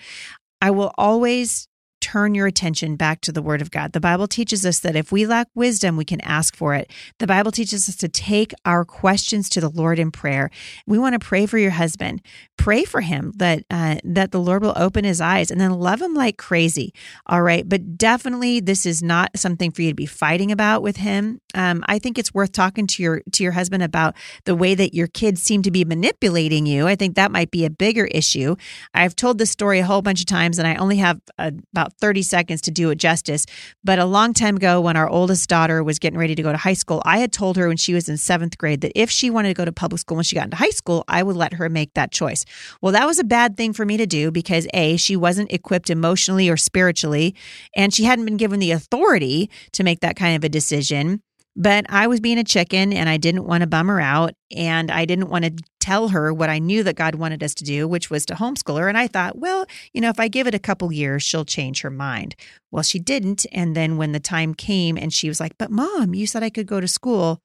I 0.62 0.70
will 0.70 0.92
always 0.96 1.66
turn 2.06 2.36
your 2.36 2.46
attention 2.46 2.94
back 2.94 3.20
to 3.20 3.32
the 3.32 3.42
Word 3.42 3.60
of 3.60 3.72
God. 3.72 3.92
The 3.92 4.00
Bible 4.00 4.28
teaches 4.28 4.64
us 4.64 4.78
that 4.78 4.94
if 4.94 5.10
we 5.10 5.26
lack 5.26 5.48
wisdom, 5.56 5.96
we 5.96 6.04
can 6.04 6.20
ask 6.20 6.54
for 6.54 6.72
it. 6.72 6.88
The 7.18 7.26
Bible 7.26 7.50
teaches 7.50 7.88
us 7.88 7.96
to 7.96 8.08
take 8.08 8.54
our 8.64 8.84
questions 8.84 9.48
to 9.48 9.60
the 9.60 9.68
Lord 9.68 9.98
in 9.98 10.12
prayer. 10.12 10.52
We 10.86 11.00
want 11.00 11.14
to 11.14 11.18
pray 11.18 11.46
for 11.46 11.58
your 11.58 11.72
husband. 11.72 12.22
Pray 12.56 12.84
for 12.84 13.00
him 13.00 13.32
that 13.38 13.64
uh, 13.70 13.96
that 14.04 14.30
the 14.30 14.38
Lord 14.38 14.62
will 14.62 14.74
open 14.76 15.04
his 15.04 15.20
eyes, 15.20 15.50
and 15.50 15.60
then 15.60 15.72
love 15.72 16.00
him 16.00 16.14
like 16.14 16.38
crazy. 16.38 16.94
All 17.26 17.42
right, 17.42 17.68
but 17.68 17.98
definitely 17.98 18.60
this 18.60 18.86
is 18.86 19.02
not 19.02 19.36
something 19.36 19.72
for 19.72 19.82
you 19.82 19.90
to 19.90 19.94
be 19.94 20.06
fighting 20.06 20.52
about 20.52 20.82
with 20.82 20.98
him. 20.98 21.40
Um, 21.54 21.82
I 21.88 21.98
think 21.98 22.18
it's 22.18 22.32
worth 22.32 22.52
talking 22.52 22.86
to 22.86 23.02
your 23.02 23.22
to 23.32 23.42
your 23.42 23.52
husband 23.52 23.82
about 23.82 24.14
the 24.44 24.54
way 24.54 24.76
that 24.76 24.94
your 24.94 25.08
kids 25.08 25.42
seem 25.42 25.62
to 25.62 25.72
be 25.72 25.84
manipulating 25.84 26.66
you. 26.66 26.86
I 26.86 26.94
think 26.94 27.16
that 27.16 27.32
might 27.32 27.50
be 27.50 27.64
a 27.64 27.70
bigger 27.70 28.04
issue. 28.06 28.54
I've 28.94 29.16
told 29.16 29.38
this 29.38 29.50
story 29.50 29.80
a 29.80 29.84
whole 29.84 30.02
bunch 30.02 30.20
of 30.20 30.26
times, 30.26 30.60
and 30.60 30.68
I 30.68 30.76
only 30.76 30.98
have 30.98 31.20
uh, 31.36 31.50
about 31.72 31.95
30 32.00 32.22
seconds 32.22 32.60
to 32.62 32.70
do 32.70 32.90
it 32.90 32.96
justice. 32.96 33.46
But 33.84 33.98
a 33.98 34.04
long 34.04 34.32
time 34.32 34.56
ago, 34.56 34.80
when 34.80 34.96
our 34.96 35.08
oldest 35.08 35.48
daughter 35.48 35.82
was 35.82 35.98
getting 35.98 36.18
ready 36.18 36.34
to 36.34 36.42
go 36.42 36.52
to 36.52 36.58
high 36.58 36.74
school, 36.74 37.02
I 37.04 37.18
had 37.18 37.32
told 37.32 37.56
her 37.56 37.68
when 37.68 37.76
she 37.76 37.94
was 37.94 38.08
in 38.08 38.16
seventh 38.16 38.58
grade 38.58 38.80
that 38.82 38.92
if 38.94 39.10
she 39.10 39.30
wanted 39.30 39.48
to 39.48 39.54
go 39.54 39.64
to 39.64 39.72
public 39.72 40.00
school 40.00 40.16
when 40.16 40.24
she 40.24 40.36
got 40.36 40.44
into 40.44 40.56
high 40.56 40.70
school, 40.70 41.04
I 41.08 41.22
would 41.22 41.36
let 41.36 41.54
her 41.54 41.68
make 41.68 41.94
that 41.94 42.12
choice. 42.12 42.44
Well, 42.80 42.92
that 42.92 43.06
was 43.06 43.18
a 43.18 43.24
bad 43.24 43.56
thing 43.56 43.72
for 43.72 43.84
me 43.84 43.96
to 43.96 44.06
do 44.06 44.30
because 44.30 44.66
A, 44.74 44.96
she 44.96 45.16
wasn't 45.16 45.52
equipped 45.52 45.90
emotionally 45.90 46.48
or 46.48 46.56
spiritually, 46.56 47.34
and 47.74 47.92
she 47.92 48.04
hadn't 48.04 48.24
been 48.24 48.36
given 48.36 48.60
the 48.60 48.72
authority 48.72 49.50
to 49.72 49.84
make 49.84 50.00
that 50.00 50.16
kind 50.16 50.36
of 50.36 50.44
a 50.44 50.48
decision. 50.48 51.22
But 51.56 51.86
I 51.88 52.06
was 52.06 52.20
being 52.20 52.38
a 52.38 52.44
chicken 52.44 52.92
and 52.92 53.08
I 53.08 53.16
didn't 53.16 53.46
want 53.46 53.62
to 53.62 53.66
bum 53.66 53.88
her 53.88 53.98
out. 53.98 54.34
And 54.54 54.90
I 54.90 55.06
didn't 55.06 55.30
want 55.30 55.44
to 55.44 55.52
tell 55.86 56.08
her 56.08 56.34
what 56.34 56.50
I 56.50 56.58
knew 56.58 56.82
that 56.82 56.96
God 56.96 57.14
wanted 57.14 57.44
us 57.44 57.54
to 57.54 57.64
do, 57.64 57.86
which 57.86 58.10
was 58.10 58.26
to 58.26 58.34
homeschool 58.34 58.80
her. 58.80 58.88
And 58.88 58.98
I 58.98 59.06
thought, 59.06 59.38
well, 59.38 59.66
you 59.92 60.00
know, 60.00 60.08
if 60.08 60.18
I 60.18 60.26
give 60.26 60.48
it 60.48 60.54
a 60.54 60.58
couple 60.58 60.90
years, 60.92 61.22
she'll 61.22 61.44
change 61.44 61.82
her 61.82 61.90
mind. 61.90 62.34
Well, 62.72 62.82
she 62.82 62.98
didn't. 62.98 63.46
And 63.52 63.76
then 63.76 63.96
when 63.96 64.10
the 64.10 64.18
time 64.18 64.52
came 64.52 64.98
and 64.98 65.12
she 65.12 65.28
was 65.28 65.38
like, 65.38 65.56
but 65.58 65.70
mom, 65.70 66.12
you 66.12 66.26
said 66.26 66.42
I 66.42 66.50
could 66.50 66.66
go 66.66 66.80
to 66.80 66.88
school, 66.88 67.40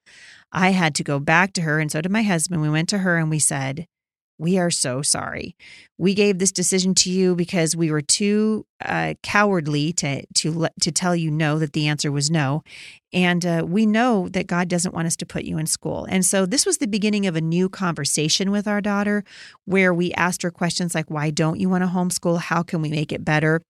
I 0.52 0.72
had 0.72 0.96
to 0.96 1.04
go 1.04 1.20
back 1.20 1.54
to 1.54 1.62
her. 1.62 1.80
And 1.80 1.92
so 1.92 2.02
did 2.02 2.12
my 2.12 2.24
husband. 2.24 2.64
We 2.64 2.70
went 2.70 2.90
to 2.90 2.98
her 2.98 3.18
and 3.18 3.30
we 3.30 3.38
said, 3.38 3.86
we 4.42 4.58
are 4.58 4.72
so 4.72 5.04
sorry. 5.04 5.56
We 6.00 6.16
gave 6.16 6.40
this 6.40 6.52
decision 6.52 6.96
to 6.96 7.12
you 7.12 7.36
because 7.36 7.76
we 7.76 7.92
were 7.92 8.02
too 8.02 8.66
uh, 8.84 9.14
cowardly 9.22 9.94
to 9.94 10.26
to 10.26 10.68
to 10.82 10.92
tell 10.92 11.16
you 11.16 11.30
no 11.30 11.60
that 11.60 11.74
the 11.74 11.88
answer 11.88 12.12
was 12.12 12.32
no, 12.32 12.64
and 13.14 13.46
uh, 13.46 13.64
we 13.68 13.86
know 13.86 14.28
that 14.30 14.48
God 14.48 14.68
doesn't 14.68 14.96
want 14.96 15.06
us 15.06 15.16
to 15.18 15.28
put 15.28 15.44
you 15.44 15.60
in 15.60 15.68
school. 15.68 16.08
And 16.10 16.26
so 16.26 16.48
this 16.48 16.66
was 16.66 16.80
the 16.80 16.88
beginning 16.88 17.28
of 17.28 17.36
a 17.36 17.42
new 17.42 17.70
conversation 17.70 18.50
with 18.50 18.68
our 18.68 18.82
daughter, 18.82 19.24
where 19.66 19.94
we 19.94 20.12
asked 20.14 20.42
her 20.42 20.50
questions 20.50 20.96
like, 20.96 21.12
"Why 21.12 21.30
don't 21.30 21.60
you 21.60 21.70
want 21.70 21.84
to 21.84 21.90
homeschool? 21.92 22.40
How 22.40 22.64
can 22.64 22.82
we 22.82 22.90
make 22.90 23.12
it 23.12 23.24
better?" 23.24 23.62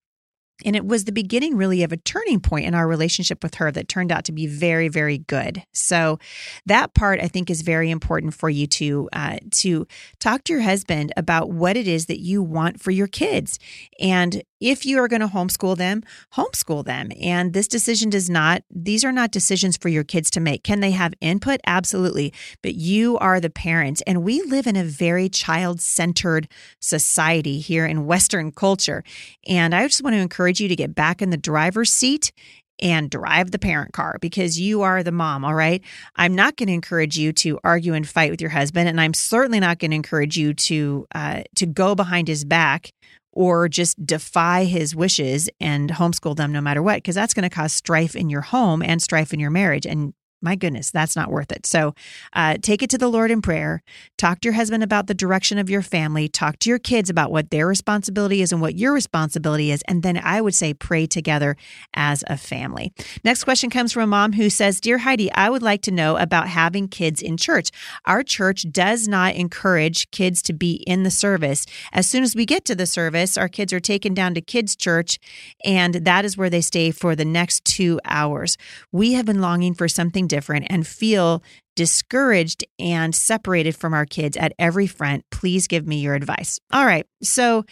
And 0.64 0.76
it 0.76 0.86
was 0.86 1.04
the 1.04 1.12
beginning, 1.12 1.56
really, 1.56 1.82
of 1.82 1.92
a 1.92 1.96
turning 1.96 2.40
point 2.40 2.66
in 2.66 2.74
our 2.74 2.86
relationship 2.86 3.42
with 3.42 3.56
her 3.56 3.70
that 3.72 3.88
turned 3.88 4.12
out 4.12 4.24
to 4.24 4.32
be 4.32 4.46
very, 4.46 4.88
very 4.88 5.18
good. 5.18 5.62
So 5.72 6.18
that 6.66 6.94
part, 6.94 7.20
I 7.20 7.28
think, 7.28 7.50
is 7.50 7.62
very 7.62 7.90
important 7.90 8.34
for 8.34 8.50
you 8.50 8.66
to 8.68 9.08
uh, 9.12 9.38
to 9.52 9.86
talk 10.18 10.44
to 10.44 10.52
your 10.52 10.62
husband 10.62 11.12
about 11.16 11.50
what 11.50 11.76
it 11.76 11.88
is 11.88 12.06
that 12.06 12.20
you 12.20 12.42
want 12.42 12.80
for 12.80 12.90
your 12.90 13.06
kids, 13.06 13.58
and 14.00 14.42
if 14.62 14.86
you 14.86 14.98
are 14.98 15.08
going 15.08 15.20
to 15.20 15.28
homeschool 15.28 15.76
them, 15.76 16.02
homeschool 16.34 16.84
them. 16.84 17.10
And 17.20 17.52
this 17.52 17.66
decision 17.66 18.10
does 18.10 18.30
not; 18.30 18.62
these 18.70 19.04
are 19.04 19.12
not 19.12 19.32
decisions 19.32 19.76
for 19.76 19.88
your 19.88 20.04
kids 20.04 20.30
to 20.32 20.40
make. 20.40 20.62
Can 20.62 20.80
they 20.80 20.92
have 20.92 21.14
input? 21.20 21.60
Absolutely, 21.66 22.32
but 22.62 22.74
you 22.74 23.18
are 23.18 23.40
the 23.40 23.50
parent, 23.50 24.02
and 24.06 24.22
we 24.22 24.42
live 24.42 24.66
in 24.66 24.76
a 24.76 24.84
very 24.84 25.28
child-centered 25.28 26.48
society 26.80 27.58
here 27.58 27.86
in 27.86 28.06
Western 28.06 28.52
culture. 28.52 29.02
And 29.48 29.74
I 29.74 29.86
just 29.86 30.02
want 30.02 30.14
to 30.14 30.20
encourage 30.20 30.52
encourage 30.52 30.60
you 30.60 30.68
to 30.68 30.76
get 30.76 30.94
back 30.94 31.22
in 31.22 31.30
the 31.30 31.36
driver's 31.36 31.92
seat 31.92 32.32
and 32.80 33.10
drive 33.10 33.52
the 33.52 33.58
parent 33.58 33.92
car 33.92 34.16
because 34.20 34.58
you 34.58 34.82
are 34.82 35.02
the 35.02 35.12
mom, 35.12 35.44
all 35.44 35.54
right? 35.54 35.82
I'm 36.16 36.34
not 36.34 36.56
going 36.56 36.66
to 36.66 36.72
encourage 36.72 37.16
you 37.16 37.32
to 37.34 37.60
argue 37.62 37.94
and 37.94 38.08
fight 38.08 38.30
with 38.30 38.40
your 38.40 38.50
husband, 38.50 38.88
and 38.88 39.00
I'm 39.00 39.14
certainly 39.14 39.60
not 39.60 39.78
going 39.78 39.92
to 39.92 39.94
encourage 39.94 40.36
you 40.36 40.52
to 40.54 41.06
uh, 41.14 41.42
to 41.56 41.66
go 41.66 41.94
behind 41.94 42.28
his 42.28 42.44
back 42.44 42.92
or 43.32 43.68
just 43.68 44.04
defy 44.06 44.64
his 44.64 44.94
wishes 44.94 45.48
and 45.60 45.90
homeschool 45.90 46.36
them 46.36 46.52
no 46.52 46.60
matter 46.60 46.82
what, 46.82 46.96
because 46.96 47.14
that's 47.14 47.34
going 47.34 47.48
to 47.48 47.54
cause 47.54 47.72
strife 47.72 48.14
in 48.14 48.28
your 48.30 48.42
home 48.42 48.82
and 48.82 49.02
strife 49.02 49.32
in 49.32 49.40
your 49.40 49.50
marriage. 49.50 49.86
And 49.86 50.14
my 50.42 50.56
goodness, 50.56 50.90
that's 50.90 51.16
not 51.16 51.30
worth 51.30 51.52
it. 51.52 51.64
So 51.66 51.94
uh, 52.32 52.56
take 52.60 52.82
it 52.82 52.90
to 52.90 52.98
the 52.98 53.08
Lord 53.08 53.30
in 53.30 53.40
prayer. 53.40 53.82
Talk 54.18 54.40
to 54.40 54.48
your 54.48 54.54
husband 54.54 54.82
about 54.82 55.06
the 55.06 55.14
direction 55.14 55.58
of 55.58 55.70
your 55.70 55.82
family. 55.82 56.28
Talk 56.28 56.58
to 56.60 56.68
your 56.68 56.78
kids 56.78 57.08
about 57.08 57.30
what 57.30 57.50
their 57.50 57.66
responsibility 57.66 58.42
is 58.42 58.52
and 58.52 58.60
what 58.60 58.74
your 58.74 58.92
responsibility 58.92 59.70
is. 59.70 59.82
And 59.88 60.02
then 60.02 60.18
I 60.18 60.40
would 60.40 60.54
say 60.54 60.74
pray 60.74 61.06
together 61.06 61.56
as 61.94 62.24
a 62.26 62.36
family. 62.36 62.92
Next 63.24 63.44
question 63.44 63.70
comes 63.70 63.92
from 63.92 64.02
a 64.02 64.06
mom 64.06 64.32
who 64.32 64.50
says 64.50 64.80
Dear 64.80 64.98
Heidi, 64.98 65.32
I 65.32 65.48
would 65.48 65.62
like 65.62 65.82
to 65.82 65.90
know 65.90 66.16
about 66.16 66.48
having 66.48 66.88
kids 66.88 67.22
in 67.22 67.36
church. 67.36 67.70
Our 68.04 68.22
church 68.22 68.66
does 68.70 69.06
not 69.06 69.34
encourage 69.34 70.10
kids 70.10 70.42
to 70.42 70.52
be 70.52 70.82
in 70.86 71.04
the 71.04 71.10
service. 71.10 71.66
As 71.92 72.06
soon 72.06 72.22
as 72.22 72.34
we 72.34 72.46
get 72.46 72.64
to 72.64 72.74
the 72.74 72.86
service, 72.86 73.38
our 73.38 73.48
kids 73.48 73.72
are 73.72 73.80
taken 73.80 74.14
down 74.14 74.34
to 74.34 74.40
kids' 74.40 74.74
church, 74.74 75.18
and 75.64 75.94
that 75.94 76.24
is 76.24 76.36
where 76.36 76.50
they 76.50 76.60
stay 76.60 76.90
for 76.90 77.14
the 77.14 77.24
next 77.24 77.64
two 77.64 78.00
hours. 78.04 78.56
We 78.90 79.12
have 79.12 79.26
been 79.26 79.40
longing 79.40 79.74
for 79.74 79.88
something 79.88 80.26
different 80.32 80.66
and 80.70 80.86
feel 80.86 81.42
discouraged 81.76 82.64
and 82.78 83.14
separated 83.14 83.76
from 83.76 83.92
our 83.92 84.06
kids 84.06 84.34
at 84.38 84.54
every 84.58 84.86
front, 84.86 85.24
please 85.30 85.66
give 85.66 85.86
me 85.86 85.96
your 86.00 86.14
advice. 86.14 86.58
All 86.72 86.86
right. 86.86 87.06
So, 87.22 87.64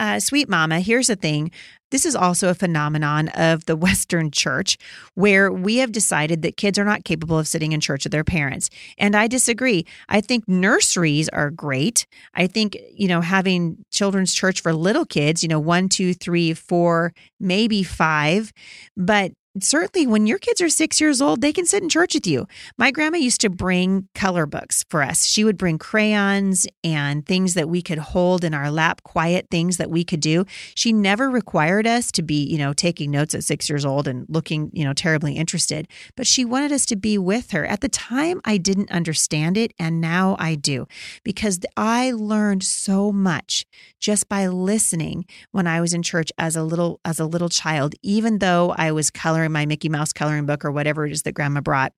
uh, 0.00 0.20
sweet 0.20 0.48
mama, 0.48 0.80
here's 0.80 1.08
the 1.08 1.16
thing. 1.16 1.50
This 1.90 2.06
is 2.06 2.16
also 2.16 2.48
a 2.48 2.54
phenomenon 2.54 3.28
of 3.28 3.66
the 3.66 3.76
Western 3.86 4.30
church 4.30 4.78
where 5.14 5.52
we 5.52 5.78
have 5.78 5.92
decided 5.92 6.40
that 6.42 6.56
kids 6.56 6.78
are 6.78 6.84
not 6.84 7.04
capable 7.04 7.38
of 7.38 7.46
sitting 7.46 7.72
in 7.72 7.80
church 7.80 8.04
with 8.04 8.12
their 8.12 8.24
parents. 8.24 8.70
And 8.96 9.14
I 9.14 9.26
disagree. 9.26 9.84
I 10.08 10.22
think 10.22 10.48
nurseries 10.48 11.28
are 11.30 11.50
great. 11.50 12.06
I 12.34 12.46
think, 12.46 12.78
you 12.94 13.08
know, 13.08 13.20
having 13.20 13.84
children's 13.90 14.32
church 14.32 14.62
for 14.62 14.72
little 14.72 15.04
kids, 15.04 15.42
you 15.42 15.48
know, 15.48 15.60
one, 15.60 15.90
two, 15.90 16.14
three, 16.14 16.54
four, 16.54 17.12
maybe 17.38 17.82
five. 17.82 18.52
But 18.96 19.32
certainly 19.62 20.06
when 20.06 20.26
your 20.26 20.38
kids 20.38 20.60
are 20.60 20.68
six 20.68 21.00
years 21.00 21.20
old, 21.20 21.40
they 21.40 21.52
can 21.52 21.66
sit 21.66 21.82
in 21.82 21.88
church 21.88 22.14
with 22.14 22.26
you. 22.26 22.46
My 22.76 22.90
grandma 22.90 23.18
used 23.18 23.40
to 23.40 23.50
bring 23.50 24.08
color 24.14 24.46
books 24.46 24.84
for 24.88 25.02
us. 25.02 25.24
She 25.24 25.44
would 25.44 25.58
bring 25.58 25.78
crayons 25.78 26.66
and 26.84 27.26
things 27.26 27.54
that 27.54 27.68
we 27.68 27.82
could 27.82 27.98
hold 27.98 28.44
in 28.44 28.54
our 28.54 28.70
lap, 28.70 29.02
quiet 29.02 29.48
things 29.50 29.76
that 29.78 29.90
we 29.90 30.04
could 30.04 30.20
do. 30.20 30.44
She 30.74 30.92
never 30.92 31.28
required 31.30 31.86
us 31.86 32.12
to 32.12 32.22
be, 32.22 32.44
you 32.44 32.58
know, 32.58 32.72
taking 32.72 33.10
notes 33.10 33.34
at 33.34 33.44
six 33.44 33.68
years 33.68 33.84
old 33.84 34.06
and 34.06 34.26
looking, 34.28 34.70
you 34.72 34.84
know, 34.84 34.92
terribly 34.92 35.34
interested, 35.34 35.88
but 36.16 36.26
she 36.26 36.44
wanted 36.44 36.72
us 36.72 36.86
to 36.86 36.96
be 36.96 37.18
with 37.18 37.50
her. 37.50 37.64
At 37.66 37.80
the 37.80 37.88
time, 37.88 38.40
I 38.44 38.58
didn't 38.58 38.90
understand 38.90 39.56
it, 39.56 39.72
and 39.78 40.00
now 40.00 40.36
I 40.38 40.54
do 40.54 40.86
because 41.24 41.58
I 41.76 42.12
learned 42.12 42.62
so 42.62 43.12
much 43.12 43.66
just 43.98 44.28
by 44.28 44.46
listening 44.46 45.26
when 45.50 45.66
I 45.66 45.80
was 45.80 45.92
in 45.92 46.02
church 46.02 46.30
as 46.38 46.54
a 46.54 46.62
little 46.62 47.00
as 47.04 47.18
a 47.18 47.26
little 47.26 47.48
child, 47.48 47.94
even 48.02 48.38
though 48.38 48.74
I 48.76 48.92
was 48.92 49.10
coloring 49.10 49.47
my 49.48 49.66
Mickey 49.66 49.88
Mouse 49.88 50.12
coloring 50.12 50.46
book 50.46 50.64
or 50.64 50.72
whatever 50.72 51.06
it 51.06 51.12
is 51.12 51.22
that 51.22 51.32
grandma 51.32 51.60
brought 51.60 51.92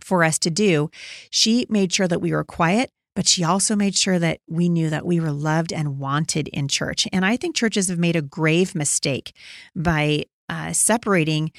for 0.00 0.24
us 0.24 0.38
to 0.40 0.50
do. 0.50 0.90
She 1.30 1.66
made 1.68 1.92
sure 1.92 2.08
that 2.08 2.20
we 2.20 2.32
were 2.32 2.44
quiet, 2.44 2.90
but 3.14 3.28
she 3.28 3.44
also 3.44 3.76
made 3.76 3.96
sure 3.96 4.18
that 4.18 4.40
we 4.48 4.68
knew 4.68 4.90
that 4.90 5.06
we 5.06 5.20
were 5.20 5.32
loved 5.32 5.72
and 5.72 5.98
wanted 5.98 6.48
in 6.48 6.68
church. 6.68 7.06
And 7.12 7.24
I 7.24 7.36
think 7.36 7.54
churches 7.54 7.88
have 7.88 7.98
made 7.98 8.16
a 8.16 8.22
grave 8.22 8.74
mistake 8.74 9.34
by 9.74 10.24
uh, 10.48 10.72
separating 10.72 11.52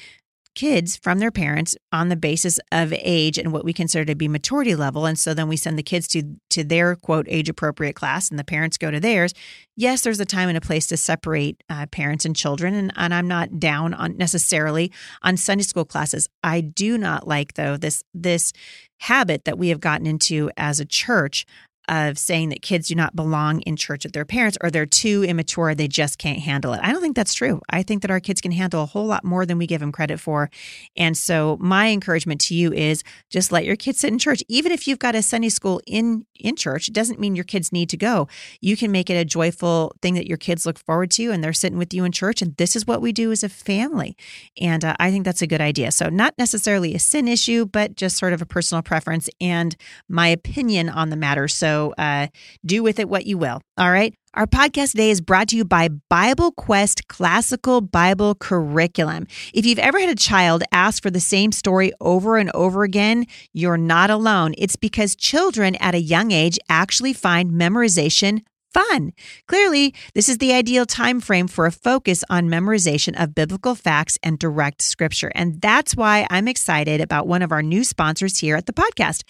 kids 0.56 0.96
from 0.96 1.20
their 1.20 1.30
parents 1.30 1.76
on 1.92 2.08
the 2.08 2.16
basis 2.16 2.58
of 2.72 2.92
age 2.94 3.38
and 3.38 3.52
what 3.52 3.64
we 3.64 3.72
consider 3.72 4.04
to 4.04 4.16
be 4.16 4.26
maturity 4.26 4.74
level. 4.74 5.06
And 5.06 5.16
so 5.16 5.34
then 5.34 5.46
we 5.46 5.56
send 5.56 5.78
the 5.78 5.84
kids 5.84 6.08
to 6.08 6.24
to 6.50 6.64
their 6.64 6.96
quote 6.96 7.26
age 7.28 7.48
appropriate 7.48 7.94
class 7.94 8.30
and 8.30 8.38
the 8.38 8.44
parents 8.44 8.78
go 8.78 8.90
to 8.90 8.98
theirs. 8.98 9.34
Yes 9.76 10.02
there's 10.02 10.18
a 10.18 10.24
time 10.24 10.48
and 10.48 10.58
a 10.58 10.60
place 10.60 10.86
to 10.88 10.96
separate 10.96 11.62
uh, 11.68 11.86
parents 11.86 12.24
and 12.24 12.34
children 12.34 12.74
and, 12.74 12.92
and 12.96 13.12
i'm 13.12 13.28
not 13.28 13.60
down 13.60 13.92
on 13.92 14.16
necessarily 14.16 14.90
on 15.22 15.36
sunday 15.36 15.62
school 15.62 15.84
classes. 15.84 16.28
I 16.42 16.62
do 16.62 16.98
not 16.98 17.28
like 17.28 17.54
though 17.54 17.76
this 17.76 18.02
this 18.14 18.52
habit 19.00 19.44
that 19.44 19.58
we 19.58 19.68
have 19.68 19.80
gotten 19.80 20.06
into 20.06 20.50
as 20.56 20.80
a 20.80 20.86
church 20.86 21.44
of 21.88 22.18
saying 22.18 22.48
that 22.50 22.62
kids 22.62 22.88
do 22.88 22.94
not 22.94 23.14
belong 23.14 23.60
in 23.60 23.76
church 23.76 24.04
with 24.04 24.12
their 24.12 24.24
parents 24.24 24.58
or 24.60 24.70
they're 24.70 24.86
too 24.86 25.24
immature, 25.24 25.74
they 25.74 25.88
just 25.88 26.18
can't 26.18 26.40
handle 26.40 26.72
it. 26.72 26.80
I 26.82 26.92
don't 26.92 27.00
think 27.00 27.16
that's 27.16 27.34
true. 27.34 27.60
I 27.70 27.82
think 27.82 28.02
that 28.02 28.10
our 28.10 28.20
kids 28.20 28.40
can 28.40 28.52
handle 28.52 28.82
a 28.82 28.86
whole 28.86 29.06
lot 29.06 29.24
more 29.24 29.46
than 29.46 29.58
we 29.58 29.66
give 29.66 29.80
them 29.80 29.92
credit 29.92 30.18
for. 30.18 30.50
And 30.96 31.16
so 31.16 31.56
my 31.60 31.88
encouragement 31.88 32.40
to 32.42 32.54
you 32.54 32.72
is 32.72 33.02
just 33.30 33.52
let 33.52 33.64
your 33.64 33.76
kids 33.76 34.00
sit 34.00 34.12
in 34.12 34.18
church. 34.18 34.42
Even 34.48 34.72
if 34.72 34.86
you've 34.86 34.98
got 34.98 35.14
a 35.14 35.22
Sunday 35.22 35.48
school 35.48 35.80
in 35.86 36.26
in 36.38 36.54
church, 36.54 36.88
it 36.88 36.94
doesn't 36.94 37.18
mean 37.18 37.34
your 37.34 37.44
kids 37.44 37.72
need 37.72 37.88
to 37.88 37.96
go. 37.96 38.28
You 38.60 38.76
can 38.76 38.92
make 38.92 39.08
it 39.08 39.14
a 39.14 39.24
joyful 39.24 39.94
thing 40.02 40.14
that 40.14 40.26
your 40.26 40.36
kids 40.36 40.66
look 40.66 40.78
forward 40.78 41.10
to 41.12 41.30
and 41.30 41.42
they're 41.42 41.54
sitting 41.54 41.78
with 41.78 41.94
you 41.94 42.04
in 42.04 42.12
church 42.12 42.42
and 42.42 42.54
this 42.56 42.76
is 42.76 42.86
what 42.86 43.00
we 43.00 43.12
do 43.12 43.32
as 43.32 43.42
a 43.42 43.48
family. 43.48 44.16
And 44.60 44.84
uh, 44.84 44.94
I 44.98 45.10
think 45.10 45.24
that's 45.24 45.40
a 45.40 45.46
good 45.46 45.62
idea. 45.62 45.92
So 45.92 46.08
not 46.08 46.34
necessarily 46.36 46.94
a 46.94 46.98
sin 46.98 47.26
issue, 47.26 47.64
but 47.64 47.96
just 47.96 48.18
sort 48.18 48.32
of 48.32 48.42
a 48.42 48.46
personal 48.46 48.82
preference 48.82 49.30
and 49.40 49.76
my 50.08 50.28
opinion 50.28 50.88
on 50.88 51.10
the 51.10 51.16
matter. 51.16 51.48
So 51.48 51.75
so 51.76 51.92
uh, 51.98 52.28
do 52.64 52.82
with 52.82 52.98
it 52.98 53.08
what 53.08 53.26
you 53.26 53.38
will. 53.38 53.60
All 53.76 53.90
right. 53.90 54.14
Our 54.34 54.46
podcast 54.46 54.90
today 54.90 55.10
is 55.10 55.20
brought 55.20 55.48
to 55.48 55.56
you 55.56 55.64
by 55.64 55.88
Bible 55.88 56.52
Quest 56.52 57.08
Classical 57.08 57.80
Bible 57.80 58.34
Curriculum. 58.34 59.26
If 59.54 59.64
you've 59.64 59.78
ever 59.78 59.98
had 59.98 60.10
a 60.10 60.14
child 60.14 60.62
ask 60.72 61.02
for 61.02 61.10
the 61.10 61.20
same 61.20 61.52
story 61.52 61.92
over 62.00 62.36
and 62.36 62.50
over 62.52 62.82
again, 62.82 63.26
you're 63.54 63.78
not 63.78 64.10
alone. 64.10 64.54
It's 64.58 64.76
because 64.76 65.16
children 65.16 65.74
at 65.76 65.94
a 65.94 66.00
young 66.00 66.32
age 66.32 66.58
actually 66.68 67.14
find 67.14 67.52
memorization 67.52 68.42
fun. 68.76 69.12
Clearly, 69.48 69.94
this 70.14 70.28
is 70.28 70.36
the 70.36 70.52
ideal 70.52 70.84
time 70.84 71.18
frame 71.18 71.48
for 71.48 71.64
a 71.64 71.72
focus 71.72 72.22
on 72.28 72.48
memorization 72.48 73.20
of 73.20 73.34
biblical 73.34 73.74
facts 73.74 74.18
and 74.22 74.38
direct 74.38 74.82
scripture. 74.82 75.32
And 75.34 75.62
that's 75.62 75.96
why 75.96 76.26
I'm 76.28 76.46
excited 76.46 77.00
about 77.00 77.26
one 77.26 77.40
of 77.40 77.52
our 77.52 77.62
new 77.62 77.84
sponsors 77.84 78.38
here 78.38 78.54
at 78.54 78.66
the 78.66 78.74
podcast, 78.74 79.22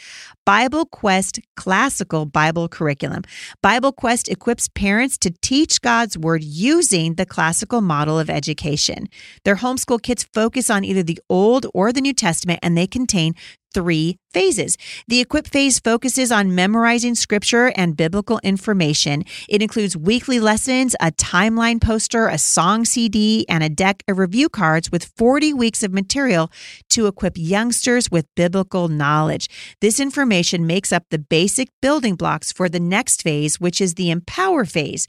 Bible 0.45 0.85
Quest 0.87 1.39
Classical 1.55 2.27
Bible 2.27 2.69
Curriculum. 2.69 3.23
Bible 3.63 3.93
Quest 3.93 4.29
equips 4.29 4.69
parents 4.69 5.17
to 5.19 5.31
teach 5.43 5.81
God's 5.81 6.19
word 6.19 6.43
using 6.43 7.15
the 7.15 7.27
classical 7.27 7.81
model 7.81 8.19
of 8.19 8.29
education. 8.29 9.07
Their 9.45 9.57
homeschool 9.57 10.03
kits 10.03 10.25
focus 10.35 10.71
on 10.71 10.85
either 10.85 11.05
the 11.05 11.21
Old 11.31 11.67
or 11.73 11.93
the 11.93 12.01
New 12.01 12.15
Testament 12.15 12.59
and 12.65 12.77
they 12.77 12.89
contain 12.89 13.35
three 13.77 14.17
phases. 14.31 14.79
The 15.07 15.21
equip 15.21 15.47
phase 15.47 15.79
focuses 15.79 16.33
on 16.33 16.55
memorizing 16.55 17.15
scripture 17.15 17.75
and 17.77 17.95
biblical 17.95 18.41
information. 18.43 19.23
It 19.51 19.61
includes 19.61 19.95
weekly 19.95 20.41
lessons, 20.41 20.97
a 20.99 21.13
timeline 21.13 21.79
poster, 21.79 22.27
a 22.27 22.39
song 22.39 22.87
CD, 22.87 23.45
and 23.51 23.63
a 23.63 23.69
deck 23.69 24.03
of 24.09 24.17
review 24.17 24.49
cards 24.49 24.91
with 24.91 25.13
40 25.19 25.53
weeks 25.53 25.83
of 25.83 25.93
material 25.93 26.51
to 26.89 27.07
equip 27.07 27.35
youngsters 27.37 28.11
with 28.11 28.35
biblical 28.35 28.89
knowledge. 28.89 29.51
This 29.83 30.01
information 30.01 30.67
makes 30.67 30.91
up 30.91 31.05
the 31.11 31.19
basic 31.19 31.69
building 31.83 32.15
blocks 32.15 32.53
for 32.53 32.71
the 32.71 32.81
next 32.81 33.23
phase, 33.23 33.61
which 33.61 33.83
is 33.83 33.95
the 33.95 34.11
empower 34.11 34.65
phase. 34.65 35.07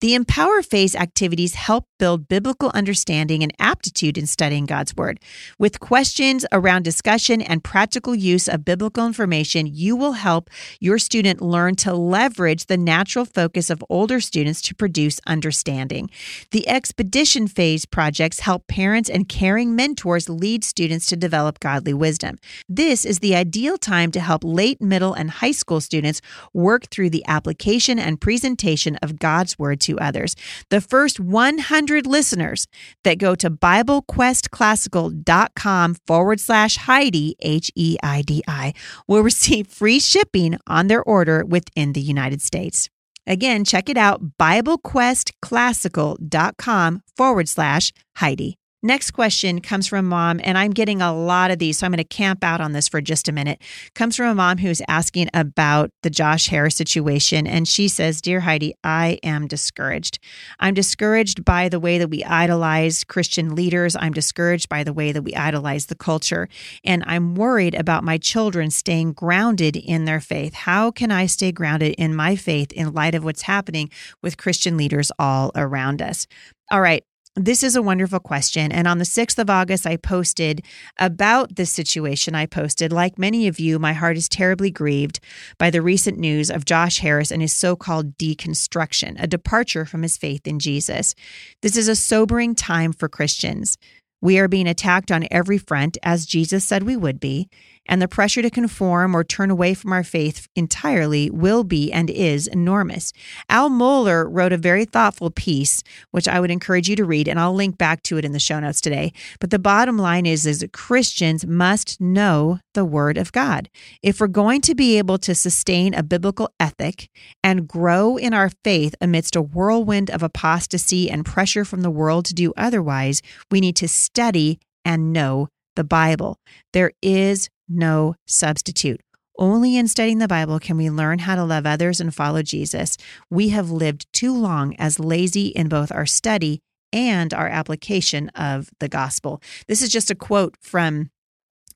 The 0.00 0.14
Empower 0.14 0.62
Phase 0.62 0.96
activities 0.96 1.54
help 1.54 1.84
build 1.98 2.26
biblical 2.26 2.70
understanding 2.72 3.42
and 3.42 3.52
aptitude 3.58 4.16
in 4.16 4.26
studying 4.26 4.64
God's 4.64 4.96
Word. 4.96 5.20
With 5.58 5.78
questions 5.78 6.46
around 6.52 6.84
discussion 6.84 7.42
and 7.42 7.62
practical 7.62 8.14
use 8.14 8.48
of 8.48 8.64
biblical 8.64 9.06
information, 9.06 9.66
you 9.66 9.94
will 9.94 10.12
help 10.12 10.48
your 10.80 10.98
student 10.98 11.42
learn 11.42 11.74
to 11.76 11.92
leverage 11.92 12.64
the 12.64 12.78
natural 12.78 13.26
focus 13.26 13.68
of 13.68 13.84
older 13.90 14.20
students 14.20 14.62
to 14.62 14.74
produce 14.74 15.20
understanding. 15.26 16.08
The 16.50 16.66
Expedition 16.66 17.46
Phase 17.46 17.84
projects 17.84 18.40
help 18.40 18.66
parents 18.68 19.10
and 19.10 19.28
caring 19.28 19.76
mentors 19.76 20.30
lead 20.30 20.64
students 20.64 21.04
to 21.08 21.16
develop 21.16 21.60
godly 21.60 21.92
wisdom. 21.92 22.38
This 22.70 23.04
is 23.04 23.18
the 23.18 23.36
ideal 23.36 23.76
time 23.76 24.10
to 24.12 24.20
help 24.20 24.44
late, 24.44 24.80
middle, 24.80 25.12
and 25.12 25.30
high 25.30 25.52
school 25.52 25.82
students 25.82 26.22
work 26.54 26.86
through 26.86 27.10
the 27.10 27.24
application 27.28 27.98
and 27.98 28.18
presentation 28.18 28.96
of 29.02 29.18
God's 29.18 29.58
Word 29.58 29.78
to 29.82 29.89
to 29.90 29.98
others. 29.98 30.34
The 30.70 30.80
first 30.80 31.20
100 31.20 32.06
listeners 32.06 32.66
that 33.04 33.18
go 33.18 33.34
to 33.34 33.50
BibleQuestClassical.com 33.50 35.96
forward 36.06 36.40
slash 36.40 36.76
Heidi, 36.76 37.36
H 37.40 37.70
E 37.74 37.98
I 38.02 38.22
D 38.22 38.42
I, 38.48 38.72
will 39.06 39.22
receive 39.30 39.66
free 39.66 40.00
shipping 40.00 40.56
on 40.66 40.86
their 40.86 41.02
order 41.02 41.44
within 41.44 41.92
the 41.92 42.00
United 42.00 42.40
States. 42.40 42.88
Again, 43.26 43.64
check 43.64 43.88
it 43.88 43.96
out, 43.96 44.38
BibleQuestClassical.com 44.38 47.02
forward 47.16 47.48
slash 47.48 47.92
Heidi. 48.16 48.59
Next 48.82 49.10
question 49.10 49.60
comes 49.60 49.86
from 49.86 50.06
mom, 50.06 50.40
and 50.42 50.56
I'm 50.56 50.70
getting 50.70 51.02
a 51.02 51.12
lot 51.12 51.50
of 51.50 51.58
these, 51.58 51.76
so 51.76 51.84
I'm 51.84 51.92
going 51.92 51.98
to 51.98 52.04
camp 52.04 52.42
out 52.42 52.62
on 52.62 52.72
this 52.72 52.88
for 52.88 53.02
just 53.02 53.28
a 53.28 53.32
minute. 53.32 53.60
Comes 53.94 54.16
from 54.16 54.28
a 54.28 54.34
mom 54.34 54.56
who's 54.56 54.80
asking 54.88 55.28
about 55.34 55.90
the 56.02 56.08
Josh 56.08 56.46
Harris 56.46 56.76
situation, 56.76 57.46
and 57.46 57.68
she 57.68 57.88
says, 57.88 58.22
Dear 58.22 58.40
Heidi, 58.40 58.72
I 58.82 59.18
am 59.22 59.46
discouraged. 59.46 60.18
I'm 60.60 60.72
discouraged 60.72 61.44
by 61.44 61.68
the 61.68 61.78
way 61.78 61.98
that 61.98 62.08
we 62.08 62.24
idolize 62.24 63.04
Christian 63.04 63.54
leaders. 63.54 63.96
I'm 63.96 64.14
discouraged 64.14 64.70
by 64.70 64.82
the 64.82 64.94
way 64.94 65.12
that 65.12 65.22
we 65.22 65.34
idolize 65.34 65.86
the 65.86 65.94
culture, 65.94 66.48
and 66.82 67.04
I'm 67.06 67.34
worried 67.34 67.74
about 67.74 68.02
my 68.02 68.16
children 68.16 68.70
staying 68.70 69.12
grounded 69.12 69.76
in 69.76 70.06
their 70.06 70.20
faith. 70.20 70.54
How 70.54 70.90
can 70.90 71.12
I 71.12 71.26
stay 71.26 71.52
grounded 71.52 71.96
in 71.98 72.14
my 72.14 72.34
faith 72.34 72.72
in 72.72 72.94
light 72.94 73.14
of 73.14 73.24
what's 73.24 73.42
happening 73.42 73.90
with 74.22 74.38
Christian 74.38 74.78
leaders 74.78 75.12
all 75.18 75.52
around 75.54 76.00
us? 76.00 76.26
All 76.72 76.80
right, 76.80 77.04
this 77.46 77.62
is 77.62 77.74
a 77.74 77.82
wonderful 77.82 78.20
question. 78.20 78.70
And 78.70 78.86
on 78.86 78.98
the 78.98 79.04
6th 79.04 79.38
of 79.38 79.48
August, 79.48 79.86
I 79.86 79.96
posted 79.96 80.62
about 80.98 81.56
this 81.56 81.70
situation. 81.70 82.34
I 82.34 82.46
posted, 82.46 82.92
like 82.92 83.18
many 83.18 83.48
of 83.48 83.58
you, 83.58 83.78
my 83.78 83.94
heart 83.94 84.16
is 84.16 84.28
terribly 84.28 84.70
grieved 84.70 85.20
by 85.58 85.70
the 85.70 85.82
recent 85.82 86.18
news 86.18 86.50
of 86.50 86.64
Josh 86.64 86.98
Harris 86.98 87.30
and 87.30 87.40
his 87.40 87.52
so 87.52 87.76
called 87.76 88.18
deconstruction, 88.18 89.16
a 89.18 89.26
departure 89.26 89.86
from 89.86 90.02
his 90.02 90.16
faith 90.16 90.46
in 90.46 90.58
Jesus. 90.58 91.14
This 91.62 91.76
is 91.76 91.88
a 91.88 91.96
sobering 91.96 92.54
time 92.54 92.92
for 92.92 93.08
Christians. 93.08 93.78
We 94.20 94.38
are 94.38 94.48
being 94.48 94.68
attacked 94.68 95.10
on 95.10 95.26
every 95.30 95.56
front, 95.56 95.96
as 96.02 96.26
Jesus 96.26 96.62
said 96.62 96.82
we 96.82 96.96
would 96.96 97.20
be, 97.20 97.48
and 97.88 98.00
the 98.00 98.08
pressure 98.08 98.42
to 98.42 98.50
conform 98.50 99.14
or 99.14 99.24
turn 99.24 99.50
away 99.50 99.74
from 99.74 99.92
our 99.92 100.04
faith 100.04 100.48
entirely 100.54 101.30
will 101.30 101.64
be 101.64 101.92
and 101.92 102.08
is 102.10 102.46
enormous. 102.46 103.12
Al 103.48 103.68
Mohler 103.68 104.26
wrote 104.30 104.52
a 104.52 104.56
very 104.56 104.84
thoughtful 104.84 105.30
piece, 105.30 105.82
which 106.10 106.28
I 106.28 106.40
would 106.40 106.50
encourage 106.50 106.88
you 106.88 106.96
to 106.96 107.04
read, 107.04 107.28
and 107.28 107.38
I'll 107.38 107.54
link 107.54 107.78
back 107.78 108.02
to 108.04 108.18
it 108.18 108.24
in 108.24 108.32
the 108.32 108.38
show 108.38 108.60
notes 108.60 108.80
today. 108.80 109.12
But 109.40 109.50
the 109.50 109.58
bottom 109.58 109.98
line 109.98 110.26
is, 110.26 110.46
is 110.46 110.60
that 110.60 110.72
Christians 110.72 111.46
must 111.46 112.00
know 112.00 112.60
the 112.74 112.84
Word 112.84 113.18
of 113.18 113.32
God. 113.32 113.68
If 114.02 114.20
we're 114.20 114.28
going 114.28 114.60
to 114.62 114.74
be 114.74 114.98
able 114.98 115.18
to 115.18 115.34
sustain 115.34 115.94
a 115.94 116.02
biblical 116.02 116.52
ethic 116.60 117.08
and 117.42 117.66
grow 117.66 118.16
in 118.16 118.32
our 118.34 118.50
faith 118.64 118.94
amidst 119.00 119.36
a 119.36 119.42
whirlwind 119.42 120.10
of 120.10 120.22
apostasy 120.22 121.10
and 121.10 121.26
pressure 121.26 121.64
from 121.64 121.82
the 121.82 121.90
world 121.90 122.24
to 122.26 122.34
do 122.34 122.52
otherwise, 122.56 123.22
we 123.50 123.60
need 123.60 123.76
to 123.76 123.88
study 123.88 124.60
and 124.84 125.12
know 125.12 125.48
the 125.76 125.84
Bible. 125.84 126.38
There 126.72 126.92
is 127.02 127.48
no 127.68 128.14
substitute. 128.26 129.00
Only 129.38 129.76
in 129.76 129.88
studying 129.88 130.18
the 130.18 130.28
Bible 130.28 130.58
can 130.58 130.76
we 130.76 130.90
learn 130.90 131.20
how 131.20 131.34
to 131.34 131.44
love 131.44 131.64
others 131.64 132.00
and 132.00 132.14
follow 132.14 132.42
Jesus. 132.42 132.98
We 133.30 133.48
have 133.50 133.70
lived 133.70 134.06
too 134.12 134.36
long 134.36 134.76
as 134.76 135.00
lazy 135.00 135.46
in 135.46 135.68
both 135.68 135.90
our 135.90 136.04
study 136.04 136.60
and 136.92 137.32
our 137.32 137.48
application 137.48 138.28
of 138.30 138.70
the 138.80 138.88
gospel. 138.88 139.40
This 139.66 139.80
is 139.80 139.88
just 139.88 140.10
a 140.10 140.14
quote 140.14 140.56
from 140.60 141.10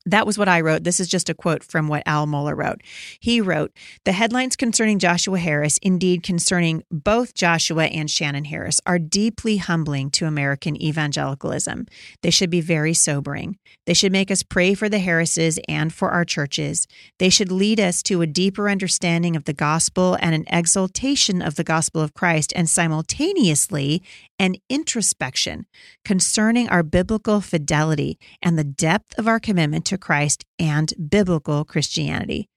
that 0.05 0.27
was 0.27 0.37
what 0.37 0.47
I 0.47 0.61
wrote. 0.61 0.83
This 0.83 0.99
is 0.99 1.07
just 1.07 1.29
a 1.29 1.33
quote 1.33 1.63
from 1.63 1.87
what 1.87 2.03
Al 2.05 2.27
Mohler 2.27 2.55
wrote. 2.55 2.81
He 3.19 3.41
wrote 3.41 3.71
The 4.03 4.11
headlines 4.11 4.55
concerning 4.55 4.99
Joshua 4.99 5.39
Harris, 5.39 5.79
indeed 5.81 6.21
concerning 6.23 6.83
both 6.91 7.33
Joshua 7.33 7.85
and 7.85 8.09
Shannon 8.09 8.45
Harris, 8.45 8.79
are 8.85 8.99
deeply 8.99 9.57
humbling 9.57 10.11
to 10.11 10.25
American 10.25 10.79
evangelicalism. 10.81 11.87
They 12.21 12.29
should 12.29 12.49
be 12.49 12.61
very 12.61 12.93
sobering. 12.93 13.57
They 13.85 13.93
should 13.93 14.11
make 14.11 14.31
us 14.31 14.43
pray 14.43 14.73
for 14.73 14.89
the 14.89 14.99
Harrises 14.99 15.59
and 15.67 15.93
for 15.93 16.11
our 16.11 16.25
churches. 16.25 16.87
They 17.19 17.29
should 17.29 17.51
lead 17.51 17.79
us 17.79 18.03
to 18.03 18.21
a 18.21 18.27
deeper 18.27 18.69
understanding 18.69 19.35
of 19.35 19.45
the 19.45 19.53
gospel 19.53 20.17
and 20.21 20.35
an 20.35 20.45
exaltation 20.47 21.41
of 21.41 21.55
the 21.55 21.63
gospel 21.63 22.01
of 22.01 22.13
Christ, 22.13 22.53
and 22.55 22.69
simultaneously 22.69 24.03
an 24.39 24.55
introspection 24.69 25.65
concerning 26.03 26.69
our 26.69 26.83
biblical 26.83 27.41
fidelity 27.41 28.19
and 28.41 28.57
the 28.57 28.63
depth 28.63 29.17
of 29.17 29.27
our 29.27 29.39
commitment 29.39 29.85
to 29.85 29.97
Christ 29.97 30.43
and 30.59 30.93
biblical 31.09 31.63
Christianity. 31.65 32.47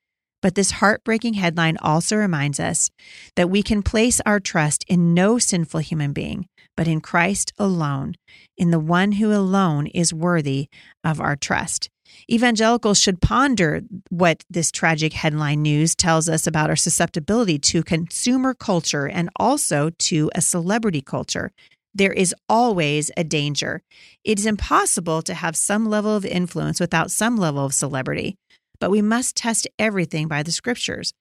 But 0.40 0.54
this 0.54 0.72
heartbreaking 0.72 1.34
headline 1.34 1.76
also 1.82 2.16
reminds 2.16 2.60
us 2.60 2.90
that 3.34 3.50
we 3.50 3.62
can 3.62 3.82
place 3.82 4.20
our 4.24 4.38
trust 4.38 4.84
in 4.86 5.12
no 5.12 5.38
sinful 5.38 5.80
human 5.80 6.12
being, 6.12 6.46
but 6.76 6.86
in 6.86 7.00
Christ 7.00 7.52
alone, 7.58 8.14
in 8.56 8.70
the 8.70 8.78
one 8.78 9.12
who 9.12 9.32
alone 9.32 9.88
is 9.88 10.14
worthy 10.14 10.68
of 11.02 11.20
our 11.20 11.34
trust. 11.34 11.90
Evangelicals 12.30 12.98
should 12.98 13.20
ponder 13.20 13.82
what 14.10 14.44
this 14.50 14.70
tragic 14.70 15.12
headline 15.12 15.62
news 15.62 15.94
tells 15.94 16.28
us 16.28 16.46
about 16.46 16.70
our 16.70 16.76
susceptibility 16.76 17.58
to 17.58 17.82
consumer 17.82 18.54
culture 18.54 19.06
and 19.06 19.30
also 19.36 19.90
to 19.98 20.30
a 20.34 20.40
celebrity 20.40 21.00
culture. 21.00 21.52
There 21.94 22.12
is 22.12 22.34
always 22.48 23.10
a 23.16 23.24
danger. 23.24 23.82
It 24.24 24.38
is 24.38 24.46
impossible 24.46 25.22
to 25.22 25.34
have 25.34 25.56
some 25.56 25.86
level 25.86 26.14
of 26.14 26.24
influence 26.24 26.80
without 26.80 27.10
some 27.10 27.36
level 27.36 27.64
of 27.64 27.74
celebrity, 27.74 28.36
but 28.80 28.90
we 28.90 29.02
must 29.02 29.36
test 29.36 29.66
everything 29.78 30.28
by 30.28 30.42
the 30.42 30.52
scriptures. 30.52 31.12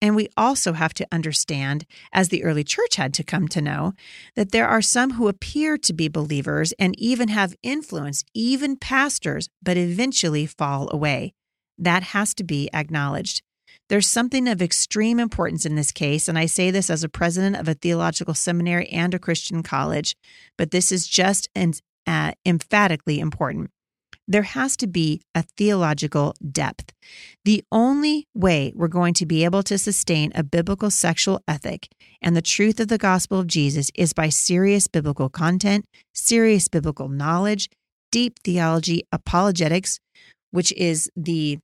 And 0.00 0.14
we 0.14 0.28
also 0.36 0.74
have 0.74 0.94
to 0.94 1.06
understand, 1.10 1.86
as 2.12 2.28
the 2.28 2.44
early 2.44 2.64
church 2.64 2.96
had 2.96 3.14
to 3.14 3.24
come 3.24 3.48
to 3.48 3.62
know, 3.62 3.94
that 4.34 4.52
there 4.52 4.68
are 4.68 4.82
some 4.82 5.12
who 5.12 5.28
appear 5.28 5.78
to 5.78 5.92
be 5.92 6.08
believers 6.08 6.72
and 6.78 6.98
even 6.98 7.28
have 7.28 7.56
influence, 7.62 8.24
even 8.34 8.76
pastors, 8.76 9.48
but 9.62 9.76
eventually 9.76 10.46
fall 10.46 10.88
away. 10.92 11.32
That 11.78 12.02
has 12.02 12.34
to 12.34 12.44
be 12.44 12.68
acknowledged. 12.74 13.42
There's 13.88 14.06
something 14.06 14.48
of 14.48 14.60
extreme 14.60 15.20
importance 15.20 15.64
in 15.64 15.76
this 15.76 15.92
case, 15.92 16.28
and 16.28 16.38
I 16.38 16.46
say 16.46 16.70
this 16.70 16.90
as 16.90 17.04
a 17.04 17.08
president 17.08 17.56
of 17.56 17.68
a 17.68 17.74
theological 17.74 18.34
seminary 18.34 18.88
and 18.88 19.14
a 19.14 19.18
Christian 19.18 19.62
college, 19.62 20.16
but 20.58 20.72
this 20.72 20.90
is 20.90 21.06
just 21.06 21.48
and 21.54 21.80
uh, 22.06 22.32
emphatically 22.44 23.20
important. 23.20 23.70
There 24.28 24.42
has 24.42 24.76
to 24.78 24.86
be 24.88 25.22
a 25.34 25.42
theological 25.42 26.34
depth. 26.50 26.92
The 27.44 27.62
only 27.70 28.26
way 28.34 28.72
we're 28.74 28.88
going 28.88 29.14
to 29.14 29.26
be 29.26 29.44
able 29.44 29.62
to 29.64 29.78
sustain 29.78 30.32
a 30.34 30.42
biblical 30.42 30.90
sexual 30.90 31.40
ethic 31.46 31.88
and 32.20 32.36
the 32.36 32.42
truth 32.42 32.80
of 32.80 32.88
the 32.88 32.98
gospel 32.98 33.38
of 33.38 33.46
Jesus 33.46 33.90
is 33.94 34.12
by 34.12 34.28
serious 34.28 34.88
biblical 34.88 35.28
content, 35.28 35.84
serious 36.12 36.66
biblical 36.66 37.08
knowledge, 37.08 37.68
deep 38.10 38.40
theology, 38.42 39.04
apologetics, 39.12 40.00
which 40.50 40.72
is 40.72 41.10
the 41.16 41.58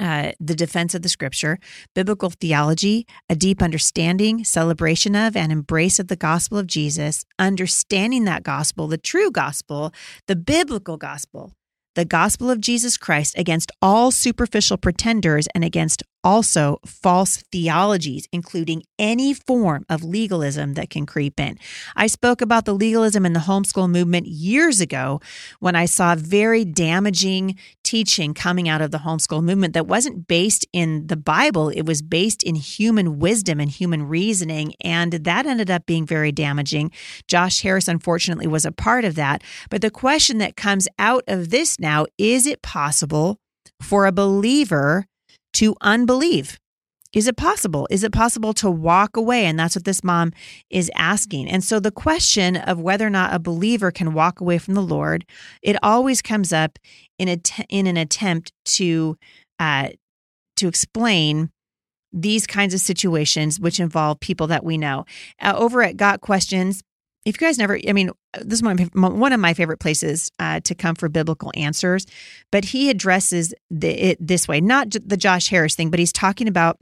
uh, 0.00 0.32
the 0.40 0.56
defense 0.56 0.96
of 0.96 1.02
the 1.02 1.08
scripture, 1.08 1.60
biblical 1.94 2.30
theology, 2.30 3.06
a 3.28 3.36
deep 3.36 3.62
understanding, 3.62 4.42
celebration 4.42 5.14
of, 5.14 5.36
and 5.36 5.52
embrace 5.52 6.00
of 6.00 6.08
the 6.08 6.16
gospel 6.16 6.58
of 6.58 6.66
Jesus, 6.66 7.24
understanding 7.38 8.24
that 8.24 8.42
gospel, 8.42 8.88
the 8.88 8.98
true 8.98 9.30
gospel, 9.30 9.92
the 10.26 10.34
biblical 10.34 10.96
gospel, 10.96 11.52
the 11.96 12.04
gospel 12.04 12.50
of 12.50 12.60
Jesus 12.60 12.96
Christ 12.98 13.34
against 13.38 13.72
all 13.80 14.10
superficial 14.10 14.76
pretenders 14.76 15.48
and 15.54 15.64
against 15.64 16.02
also 16.22 16.78
false 16.84 17.42
theologies, 17.50 18.28
including 18.32 18.82
any 18.98 19.32
form 19.32 19.86
of 19.88 20.04
legalism 20.04 20.74
that 20.74 20.90
can 20.90 21.06
creep 21.06 21.40
in. 21.40 21.56
I 21.94 22.08
spoke 22.08 22.42
about 22.42 22.64
the 22.64 22.74
legalism 22.74 23.24
in 23.24 23.32
the 23.32 23.40
homeschool 23.40 23.88
movement 23.88 24.26
years 24.26 24.80
ago 24.80 25.20
when 25.60 25.74
I 25.74 25.86
saw 25.86 26.14
very 26.16 26.64
damaging 26.64 27.56
teaching 27.86 28.34
coming 28.34 28.68
out 28.68 28.82
of 28.82 28.90
the 28.90 28.98
homeschool 28.98 29.42
movement 29.42 29.72
that 29.74 29.86
wasn't 29.86 30.26
based 30.26 30.66
in 30.72 31.06
the 31.06 31.16
Bible, 31.16 31.68
it 31.68 31.82
was 31.82 32.02
based 32.02 32.42
in 32.42 32.56
human 32.56 33.18
wisdom 33.20 33.60
and 33.60 33.70
human 33.70 34.02
reasoning. 34.02 34.74
And 34.80 35.12
that 35.12 35.46
ended 35.46 35.70
up 35.70 35.86
being 35.86 36.04
very 36.04 36.32
damaging. 36.32 36.90
Josh 37.28 37.62
Harris, 37.62 37.88
unfortunately, 37.88 38.48
was 38.48 38.64
a 38.64 38.72
part 38.72 39.04
of 39.04 39.14
that. 39.14 39.42
But 39.70 39.80
the 39.80 39.90
question 39.90 40.38
that 40.38 40.56
comes 40.56 40.88
out 40.98 41.22
of 41.28 41.50
this 41.50 41.78
now 41.78 42.06
is 42.18 42.46
it 42.46 42.60
possible 42.60 43.38
for 43.80 44.06
a 44.06 44.12
believer 44.12 45.06
to 45.54 45.76
unbelieve? 45.80 46.58
Is 47.16 47.26
it 47.26 47.38
possible? 47.38 47.88
Is 47.90 48.04
it 48.04 48.12
possible 48.12 48.52
to 48.52 48.70
walk 48.70 49.16
away? 49.16 49.46
And 49.46 49.58
that's 49.58 49.74
what 49.74 49.86
this 49.86 50.04
mom 50.04 50.34
is 50.68 50.90
asking. 50.94 51.48
And 51.48 51.64
so 51.64 51.80
the 51.80 51.90
question 51.90 52.56
of 52.56 52.78
whether 52.78 53.06
or 53.06 53.10
not 53.10 53.32
a 53.32 53.38
believer 53.38 53.90
can 53.90 54.12
walk 54.12 54.38
away 54.38 54.58
from 54.58 54.74
the 54.74 54.82
Lord, 54.82 55.24
it 55.62 55.76
always 55.82 56.20
comes 56.20 56.52
up 56.52 56.78
in 57.18 57.30
a 57.30 57.40
in 57.70 57.86
an 57.86 57.96
attempt 57.96 58.52
to 58.76 59.16
uh, 59.58 59.88
to 60.56 60.68
explain 60.68 61.48
these 62.12 62.46
kinds 62.46 62.74
of 62.74 62.80
situations 62.80 63.58
which 63.58 63.80
involve 63.80 64.20
people 64.20 64.46
that 64.48 64.62
we 64.62 64.76
know. 64.76 65.06
Uh, 65.40 65.54
over 65.56 65.82
at 65.82 65.96
Got 65.96 66.20
Questions, 66.20 66.82
if 67.24 67.40
you 67.40 67.46
guys 67.46 67.56
never, 67.56 67.78
I 67.88 67.94
mean, 67.94 68.10
this 68.42 68.58
is 68.58 68.62
one 68.62 68.78
of 68.78 68.94
my, 68.94 69.08
one 69.08 69.32
of 69.32 69.40
my 69.40 69.54
favorite 69.54 69.80
places 69.80 70.30
uh, 70.38 70.60
to 70.60 70.74
come 70.74 70.94
for 70.94 71.08
biblical 71.08 71.50
answers. 71.54 72.06
But 72.52 72.66
he 72.66 72.90
addresses 72.90 73.54
the, 73.70 74.10
it 74.10 74.18
this 74.20 74.46
way, 74.46 74.60
not 74.60 74.90
the 75.04 75.16
Josh 75.16 75.48
Harris 75.48 75.74
thing, 75.74 75.90
but 75.90 75.98
he's 75.98 76.12
talking 76.12 76.46
about 76.46 76.76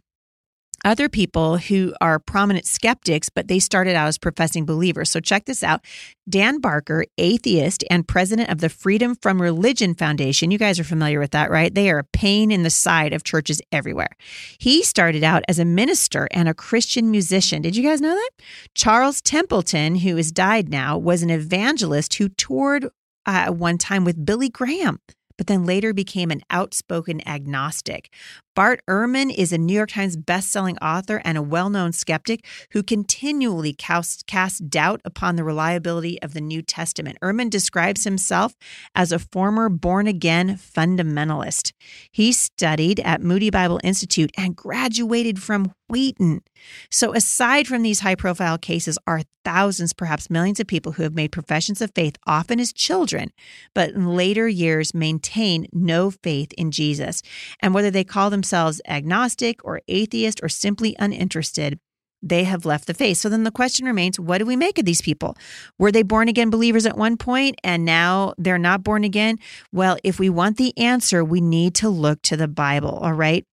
other 0.85 1.09
people 1.09 1.59
who 1.59 1.95
are 2.01 2.19
prominent 2.19 2.67
skeptics, 2.67 3.29
but 3.29 3.49
they 3.49 3.59
started 3.59 3.95
out 3.95 4.09
as 4.09 4.19
professing 4.19 4.65
believers. 4.65 5.11
So 5.11 5.21
check 5.21 5.45
this 5.45 5.63
out. 5.63 5.85
Dan 6.29 6.61
Barker, 6.61 7.05
atheist 7.19 7.85
and 7.91 8.07
president 8.09 8.51
of 8.51 8.59
the 8.59 8.69
Freedom 8.69 9.15
from 9.15 9.41
Religion 9.41 9.95
Foundation. 9.95 10.51
You 10.51 10.59
guys 10.59 10.81
are 10.81 10.85
familiar 10.85 11.21
with 11.21 11.33
that, 11.33 11.51
right? 11.51 11.75
They 11.75 11.91
are 11.91 11.99
a 11.99 12.05
pain 12.05 12.51
in 12.51 12.63
the 12.63 12.71
side 12.71 13.13
of 13.13 13.25
churches 13.25 13.61
everywhere. 13.73 14.17
He 14.59 14.83
started 14.83 15.23
out 15.23 15.43
as 15.49 15.59
a 15.59 15.65
minister 15.65 16.29
and 16.31 16.49
a 16.49 16.55
Christian 16.55 17.11
musician. 17.11 17.63
Did 17.63 17.77
you 17.77 17.83
guys 17.83 18.01
know 18.01 18.15
that? 18.15 18.31
Charles 18.75 19.21
Templeton, 19.21 19.97
who 19.97 20.17
has 20.17 20.33
died 20.33 20.69
now, 20.69 20.97
was 20.97 21.23
an 21.23 21.31
evangelist 21.31 22.15
who 22.15 22.29
toured 22.29 22.89
uh, 23.27 23.49
one 23.49 23.79
time 23.79 24.05
with 24.05 24.25
Billy 24.25 24.49
Graham 24.49 25.01
but 25.37 25.47
then 25.47 25.65
later 25.65 25.93
became 25.93 26.31
an 26.31 26.43
outspoken 26.51 27.27
agnostic. 27.27 28.13
Bart 28.55 28.83
Ehrman 28.89 29.35
is 29.35 29.53
a 29.53 29.59
New 29.59 29.75
York 29.75 29.91
Times 29.91 30.17
bestselling 30.17 30.79
author 30.81 31.21
and 31.25 31.37
a 31.37 31.43
well 31.43 31.71
known 31.71 31.93
skeptic 31.93 32.47
who 32.71 32.85
continually 32.85 33.73
cast, 33.73 34.29
casts 34.29 34.61
doubt 34.61 35.01
upon 35.05 35.35
the 35.35 35.43
reliability 35.43 36.23
of 36.23 36.35
the 36.35 36.41
New 36.41 36.63
Testament. 36.63 37.19
Ehrman 37.21 37.51
describes 37.51 38.05
himself 38.05 38.55
as 38.95 39.11
a 39.11 39.19
former 39.19 39.69
born 39.69 40.07
again 40.07 40.57
fundamentalist. 40.57 41.73
He 42.13 42.33
studied 42.33 43.01
at 43.01 43.23
Moody 43.23 43.51
Bible 43.51 43.81
Institute 43.83 44.31
and 44.37 44.55
graduated 44.55 45.43
from 45.43 45.73
Wheaton. 45.89 46.43
So, 46.91 47.13
aside 47.13 47.67
from 47.67 47.83
these 47.83 48.01
high 48.01 48.15
profile 48.15 48.57
cases, 48.57 48.99
are 49.07 49.23
thousands, 49.45 49.93
perhaps 49.93 50.31
millions 50.31 50.59
of 50.59 50.67
people 50.67 50.93
who 50.93 51.03
have 51.03 51.15
made 51.15 51.31
professions 51.31 51.83
of 51.83 51.93
faith, 51.95 52.17
often 52.27 52.59
as 52.59 52.73
children, 52.73 53.31
but 53.75 53.91
in 53.91 54.07
later 54.07 54.49
years 54.49 54.95
maintain 54.95 55.67
no 55.73 56.11
faith 56.11 56.53
in 56.55 56.71
Jesus. 56.71 57.23
And 57.61 57.75
whether 57.75 57.91
they 57.91 58.05
call 58.05 58.31
themselves 58.45 58.83
agnostic 58.87 59.65
or 59.65 59.81
atheist 59.89 60.41
or 60.43 60.51
simply 60.51 60.95
uninterested, 60.99 61.79
they 62.23 62.45
have 62.45 62.67
left 62.67 62.87
the 62.87 62.95
faith. 62.95 63.17
So 63.17 63.31
then 63.31 63.45
the 63.45 63.51
question 63.51 63.87
remains 63.87 64.21
what 64.21 64.39
do 64.39 64.47
we 64.47 64.57
make 64.57 64.79
of 64.79 64.85
these 64.85 65.01
people? 65.01 65.37
Were 65.79 65.91
they 65.91 66.03
born 66.03 66.29
again 66.29 66.51
believers 66.51 66.85
at 66.85 66.97
one 66.97 67.17
point 67.17 67.59
and 67.65 67.87
now 67.87 68.35
they're 68.37 68.59
not 68.59 68.85
born 68.85 69.03
again? 69.03 69.39
Well, 69.73 69.97
if 70.05 70.19
we 70.19 70.29
want 70.29 70.59
the 70.59 70.77
answer, 70.79 71.25
we 71.25 71.41
need 71.41 71.75
to 71.77 71.89
look 71.89 72.21
to 72.23 72.37
the 72.37 72.49
Bible, 72.49 72.99
all 73.03 73.15
right? 73.15 73.45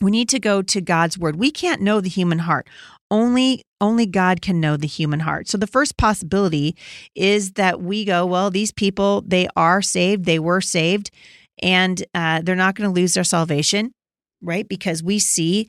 We 0.00 0.10
need 0.10 0.30
to 0.30 0.40
go 0.40 0.62
to 0.62 0.80
God's 0.80 1.18
word. 1.18 1.36
We 1.36 1.50
can't 1.50 1.82
know 1.82 2.00
the 2.00 2.08
human 2.08 2.40
heart. 2.40 2.66
Only 3.10 3.62
only 3.80 4.06
God 4.06 4.40
can 4.40 4.60
know 4.60 4.78
the 4.78 4.86
human 4.86 5.20
heart. 5.20 5.48
So 5.48 5.58
the 5.58 5.66
first 5.66 5.98
possibility 5.98 6.74
is 7.14 7.52
that 7.52 7.82
we 7.82 8.06
go, 8.06 8.24
well, 8.24 8.50
these 8.50 8.72
people 8.72 9.22
they 9.26 9.48
are 9.56 9.82
saved, 9.82 10.24
they 10.24 10.38
were 10.38 10.62
saved, 10.62 11.10
and 11.62 12.04
uh, 12.14 12.40
they're 12.42 12.56
not 12.56 12.74
going 12.74 12.88
to 12.88 12.94
lose 12.94 13.14
their 13.14 13.24
salvation, 13.24 13.93
right? 14.44 14.68
Because 14.68 15.02
we 15.02 15.18
see 15.18 15.68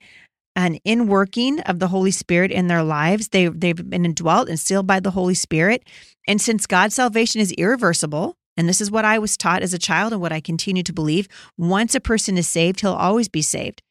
an 0.55 0.79
inworking 0.85 1.61
of 1.67 1.79
the 1.79 1.89
Holy 1.89 2.11
Spirit 2.11 2.51
in 2.51 2.67
their 2.67 2.83
lives. 2.83 3.29
They 3.29 3.47
they've 3.47 3.89
been 3.89 4.05
indwelt 4.05 4.49
and 4.49 4.59
sealed 4.59 4.87
by 4.87 4.99
the 4.99 5.11
Holy 5.11 5.35
Spirit, 5.35 5.83
and 6.27 6.41
since 6.41 6.65
God's 6.65 6.95
salvation 6.95 7.41
is 7.41 7.51
irreversible, 7.53 8.35
and 8.57 8.69
this 8.69 8.81
is 8.81 8.91
what 8.91 9.05
I 9.05 9.19
was 9.19 9.37
taught 9.37 9.63
as 9.63 9.73
a 9.73 9.79
child 9.79 10.13
and 10.13 10.21
what 10.21 10.31
I 10.31 10.39
continue 10.39 10.83
to 10.83 10.93
believe. 10.93 11.27
Once 11.57 11.95
a 11.95 11.99
person 11.99 12.37
is 12.37 12.47
saved, 12.47 12.81
he'll 12.81 12.93
always 12.93 13.27
be 13.27 13.41
saved. 13.41 13.81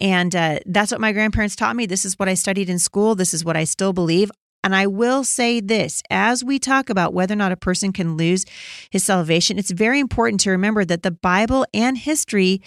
And 0.00 0.34
uh, 0.34 0.60
that's 0.66 0.92
what 0.92 1.00
my 1.00 1.12
grandparents 1.12 1.56
taught 1.56 1.76
me. 1.76 1.86
This 1.86 2.04
is 2.04 2.18
what 2.18 2.28
I 2.28 2.34
studied 2.34 2.70
in 2.70 2.78
school. 2.78 3.14
This 3.14 3.34
is 3.34 3.44
what 3.44 3.56
I 3.56 3.64
still 3.64 3.92
believe. 3.92 4.30
And 4.68 4.76
I 4.76 4.86
will 4.86 5.24
say 5.24 5.60
this 5.60 6.02
as 6.10 6.44
we 6.44 6.58
talk 6.58 6.90
about 6.90 7.14
whether 7.14 7.32
or 7.32 7.38
not 7.38 7.52
a 7.52 7.56
person 7.56 7.90
can 7.90 8.18
lose 8.18 8.44
his 8.90 9.02
salvation, 9.02 9.58
it's 9.58 9.70
very 9.70 9.98
important 9.98 10.40
to 10.40 10.50
remember 10.50 10.84
that 10.84 11.02
the 11.02 11.10
Bible 11.10 11.64
and 11.72 11.96
history. 11.96 12.60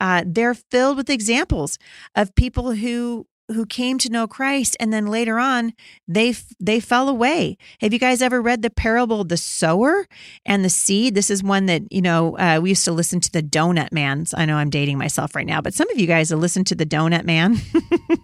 Uh, 0.00 0.22
they're 0.24 0.54
filled 0.54 0.96
with 0.96 1.10
examples 1.10 1.76
of 2.14 2.32
people 2.36 2.70
who 2.70 3.26
who 3.48 3.64
came 3.64 3.98
to 3.98 4.10
know 4.10 4.26
Christ 4.26 4.76
and 4.78 4.92
then 4.92 5.06
later 5.06 5.38
on 5.38 5.72
they 6.06 6.34
they 6.60 6.80
fell 6.80 7.08
away. 7.08 7.56
Have 7.80 7.92
you 7.92 7.98
guys 7.98 8.20
ever 8.20 8.42
read 8.42 8.62
the 8.62 8.70
parable 8.70 9.24
the 9.24 9.36
sower 9.36 10.06
and 10.44 10.64
the 10.64 10.70
seed? 10.70 11.14
This 11.14 11.30
is 11.30 11.42
one 11.42 11.66
that 11.66 11.90
you 11.90 12.02
know 12.02 12.36
uh, 12.38 12.60
we 12.62 12.70
used 12.70 12.84
to 12.84 12.92
listen 12.92 13.20
to 13.20 13.32
the 13.32 13.42
Donut 13.42 13.92
Man. 13.92 14.26
I 14.34 14.44
know 14.44 14.56
I'm 14.56 14.70
dating 14.70 14.98
myself 14.98 15.34
right 15.34 15.46
now, 15.46 15.60
but 15.60 15.74
some 15.74 15.90
of 15.90 15.98
you 15.98 16.06
guys 16.06 16.30
have 16.30 16.38
listened 16.38 16.66
to 16.68 16.74
the 16.74 16.86
Donut 16.86 17.24
Man. 17.24 17.54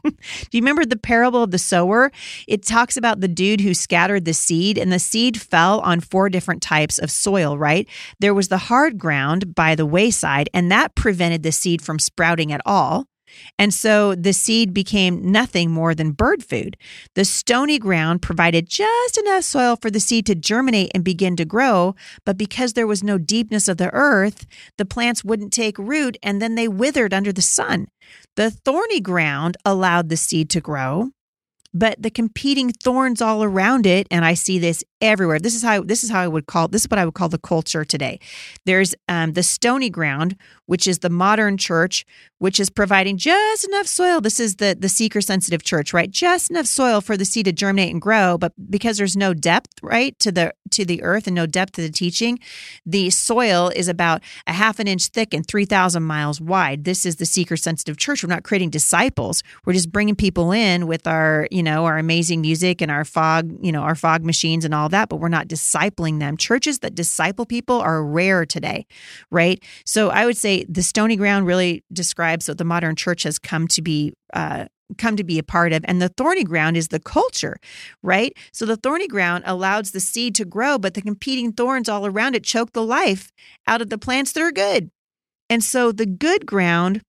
Do 0.05 0.51
you 0.53 0.61
remember 0.61 0.85
the 0.85 0.97
parable 0.97 1.43
of 1.43 1.51
the 1.51 1.59
sower? 1.59 2.13
It 2.47 2.63
talks 2.65 2.97
about 2.97 3.21
the 3.21 3.29
dude 3.29 3.61
who 3.61 3.75
scattered 3.75 4.25
the 4.25 4.35
seed, 4.35 4.79
and 4.79 4.93
the 4.93 4.99
seed 4.99 5.41
fell 5.41 5.81
on 5.81 6.01
four 6.01 6.29
different 6.29 6.63
types 6.63 6.99
of 6.99 7.11
soil. 7.11 7.57
Right 7.57 7.89
there 8.21 8.35
was 8.35 8.49
the 8.49 8.59
hard 8.59 8.99
ground 8.99 9.55
by 9.55 9.75
the 9.75 9.87
wayside, 9.87 10.51
and 10.53 10.71
that 10.71 10.95
prevented 10.95 11.43
the 11.43 11.53
seed 11.53 11.81
from 11.83 11.99
sprouting 11.99 12.53
at 12.53 12.61
all. 12.67 13.07
And 13.59 13.73
so 13.73 14.15
the 14.15 14.33
seed 14.33 14.75
became 14.75 15.31
nothing 15.31 15.71
more 15.71 15.95
than 15.95 16.13
bird 16.13 16.45
food. 16.45 16.77
The 17.15 17.25
stony 17.25 17.79
ground 17.79 18.23
provided 18.23 18.69
just 18.69 19.19
enough 19.19 19.45
soil 19.45 19.77
for 19.77 19.91
the 19.91 20.01
seed 20.01 20.27
to 20.27 20.35
germinate 20.35 20.91
and 20.95 21.05
begin 21.05 21.37
to 21.37 21.45
grow, 21.45 21.95
but 22.25 22.37
because 22.37 22.73
there 22.73 22.87
was 22.87 23.03
no 23.03 23.19
deepness 23.19 23.69
of 23.69 23.77
the 23.77 23.91
earth, 23.93 24.47
the 24.79 24.85
plants 24.85 25.25
wouldn't 25.25 25.53
take 25.53 25.79
root 25.79 26.17
and 26.23 26.41
then 26.43 26.55
they 26.55 26.69
withered 26.69 27.15
under 27.15 27.33
the 27.33 27.43
sun. 27.43 27.89
The 28.37 28.51
thorny 28.51 29.01
ground 29.01 29.57
allowed 29.65 30.09
the 30.09 30.17
seed 30.17 30.51
to 30.51 30.61
grow, 30.61 31.11
but 31.75 32.01
the 32.01 32.11
competing 32.11 32.71
thorns 32.71 33.21
all 33.21 33.43
around 33.43 33.85
it 33.85 34.07
and 34.11 34.25
i 34.25 34.33
see 34.35 34.59
this 34.59 34.85
everywhere. 35.05 35.39
This 35.39 35.55
is 35.55 35.63
how 35.63 35.83
this 35.83 36.03
is 36.03 36.11
how 36.11 36.21
i 36.21 36.29
would 36.29 36.47
call 36.47 36.67
this 36.69 36.83
is 36.83 36.91
what 36.91 36.99
i 36.99 37.05
would 37.05 37.15
call 37.15 37.29
the 37.29 37.39
culture 37.39 37.85
today. 37.85 38.19
There's 38.65 38.95
um, 39.09 39.35
the 39.35 39.43
stony 39.43 39.91
ground 39.91 40.37
which 40.67 40.87
is 40.87 41.01
the 41.01 41.11
modern 41.11 41.59
church 41.59 42.07
which 42.39 42.59
is 42.59 42.71
providing 42.71 43.17
just 43.17 43.65
enough 43.65 43.87
soil. 43.87 44.21
This 44.21 44.41
is 44.41 44.57
the 44.57 44.77
the 44.79 44.89
seeker 44.89 45.21
sensitive 45.21 45.63
church 45.63 45.93
right? 45.93 46.11
Just 46.11 46.51
enough 46.51 46.67
soil 46.67 47.01
for 47.01 47.17
the 47.17 47.25
seed 47.25 47.45
to 47.45 47.53
germinate 47.53 47.93
and 47.93 48.01
grow 48.01 48.39
but 48.39 48.53
because 48.71 48.97
there's 48.97 49.17
no 49.17 49.35
depth 49.35 49.73
right 49.83 50.19
to 50.21 50.33
the 50.33 50.55
to 50.71 50.85
the 50.85 51.03
earth 51.03 51.27
and 51.27 51.37
no 51.37 51.47
depth 51.47 51.73
to 51.73 51.83
the 51.83 51.91
teaching 51.91 52.39
the 52.87 53.11
soil 53.11 53.71
is 53.77 53.89
about 53.89 54.23
a 54.47 54.53
half 54.53 54.79
an 54.79 54.89
inch 54.89 55.09
thick 55.09 55.35
and 55.35 55.47
3000 55.47 56.03
miles 56.03 56.41
wide. 56.41 56.85
This 56.85 57.05
is 57.05 57.17
the 57.17 57.27
seeker 57.27 57.57
sensitive 57.57 57.99
church. 57.99 58.23
We're 58.23 58.31
not 58.31 58.43
creating 58.43 58.71
disciples. 58.71 59.43
We're 59.67 59.75
just 59.75 59.93
bringing 59.93 60.17
people 60.17 60.51
in 60.51 60.87
with 60.87 61.07
our 61.07 61.47
you 61.51 61.63
know 61.65 61.85
our 61.87 61.99
amazing 61.99 62.41
music 62.41 62.81
and 62.81 62.91
our 62.91 63.05
fog 63.05 63.53
you 63.61 63.73
know 63.73 63.83
our 63.83 63.95
fog 63.95 64.25
machines 64.25 64.65
and 64.65 64.75
all 64.75 64.89
that 64.89 65.09
but 65.09 65.17
we're 65.17 65.29
not 65.29 65.49
discipling 65.49 66.21
them 66.21 66.37
churches 66.37 66.81
that 66.81 66.95
disciple 66.95 67.47
people 67.47 67.81
are 67.81 68.05
rare 68.05 68.47
today 68.47 68.87
right 69.31 69.63
so 69.85 70.11
i 70.11 70.25
would 70.25 70.37
say 70.37 70.65
the 70.69 70.83
stony 70.83 71.17
ground 71.17 71.47
really 71.47 71.83
describes 71.93 72.49
what 72.49 72.59
the 72.59 72.65
modern 72.65 72.95
church 72.95 73.23
has 73.23 73.39
come 73.39 73.67
to 73.67 73.83
be 73.83 74.13
uh, 74.33 74.67
come 74.99 75.17
to 75.17 75.25
be 75.25 75.39
a 75.39 75.43
part 75.43 75.73
of. 75.73 75.85
And 75.87 76.01
the 76.01 76.11
thorny 76.11 76.45
ground 76.45 76.77
is 76.77 76.89
the 76.89 77.01
culture, 77.01 77.57
right? 78.03 78.37
So 78.53 78.67
the 78.67 78.77
thorny 78.77 79.09
ground 79.09 79.45
allows 79.47 79.91
the 79.91 80.01
seed 80.01 80.35
to 80.37 80.45
grow, 80.45 80.79
but 80.79 80.95
the 80.95 81.03
competing 81.03 81.53
thorns 81.53 81.89
all 81.89 82.07
around 82.07 82.37
it 82.37 82.45
choke 82.45 82.73
the 82.73 82.85
life 82.85 83.33
out 83.67 83.83
of 83.83 83.91
the 83.91 83.99
plants 83.99 84.33
that 84.33 84.43
are 84.43 84.53
good. 84.53 84.91
And 85.51 85.63
so 85.63 85.93
the 85.93 86.07
good 86.07 86.47
ground 86.47 87.03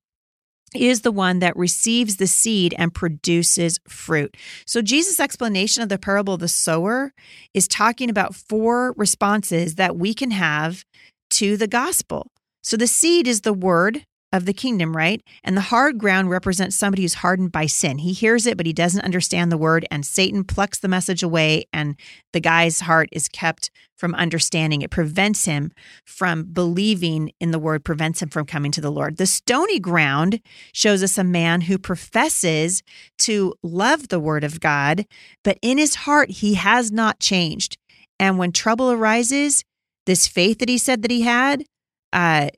is 0.76 1.02
the 1.02 1.12
one 1.12 1.40
that 1.40 1.56
receives 1.56 2.18
the 2.18 2.28
seed 2.28 2.74
and 2.78 2.94
produces 2.94 3.80
fruit. 3.88 4.36
So, 4.66 4.82
Jesus' 4.82 5.20
explanation 5.20 5.84
of 5.84 5.90
the 5.90 5.98
parable 5.98 6.36
of 6.36 6.40
the 6.40 6.48
sower 6.48 7.14
is 7.54 7.68
talking 7.68 8.10
about 8.10 8.36
four 8.36 8.94
responses 8.98 9.76
that 9.76 9.98
we 9.98 10.14
can 10.14 10.32
have 10.32 10.84
to 11.32 11.58
the 11.58 11.68
gospel. 11.68 12.32
So, 12.64 12.78
the 12.78 12.88
seed 12.88 13.28
is 13.28 13.42
the 13.42 13.54
word 13.54 14.06
of 14.36 14.46
the 14.46 14.54
kingdom, 14.54 14.96
right? 14.96 15.24
And 15.46 15.56
the 15.56 15.62
hard 15.62 15.98
ground 15.98 16.30
represents 16.30 16.76
somebody 16.76 17.04
who's 17.04 17.14
hardened 17.16 17.54
by 17.54 17.68
sin. 17.68 18.00
He 18.00 18.12
hears 18.12 18.46
it, 18.46 18.58
but 18.58 18.66
he 18.66 18.74
doesn't 18.74 19.06
understand 19.06 19.50
the 19.50 19.58
word, 19.58 19.88
and 19.90 20.06
Satan 20.06 20.44
plucks 20.44 20.80
the 20.80 20.90
message 20.90 21.24
away, 21.24 21.66
and 21.72 21.96
the 22.34 22.42
guy's 22.42 22.82
heart 22.82 23.08
is 23.14 23.30
kept 23.30 23.72
from 23.98 24.14
understanding. 24.16 24.82
It 24.82 24.92
prevents 24.92 25.46
him 25.46 25.72
from 26.04 26.44
believing 26.44 27.32
in 27.40 27.52
the 27.52 27.60
word, 27.60 27.86
prevents 27.86 28.22
him 28.22 28.28
from 28.28 28.46
coming 28.46 28.74
to 28.74 28.82
the 28.82 28.92
Lord. 28.92 29.16
The 29.16 29.26
stony 29.26 29.80
ground 29.80 30.42
shows 30.74 31.02
us 31.02 31.18
a 31.18 31.24
man 31.24 31.62
who 31.62 31.78
professes 31.78 32.84
to 33.20 33.54
love 33.64 34.10
the 34.10 34.20
word 34.20 34.44
of 34.44 34.60
God, 34.60 35.06
but 35.46 35.58
in 35.62 35.78
his 35.78 35.96
heart, 35.96 36.30
he 36.30 36.56
has 36.56 36.92
not 36.92 37.22
changed. 37.22 37.78
And 38.20 38.38
when 38.38 38.52
trouble 38.52 38.92
arises, 38.92 39.64
this 40.06 40.28
faith 40.28 40.60
that 40.60 40.68
he 40.68 40.78
said 40.78 41.04
that 41.04 41.12
he 41.12 41.22
had, 41.22 41.64
uh, 42.12 42.50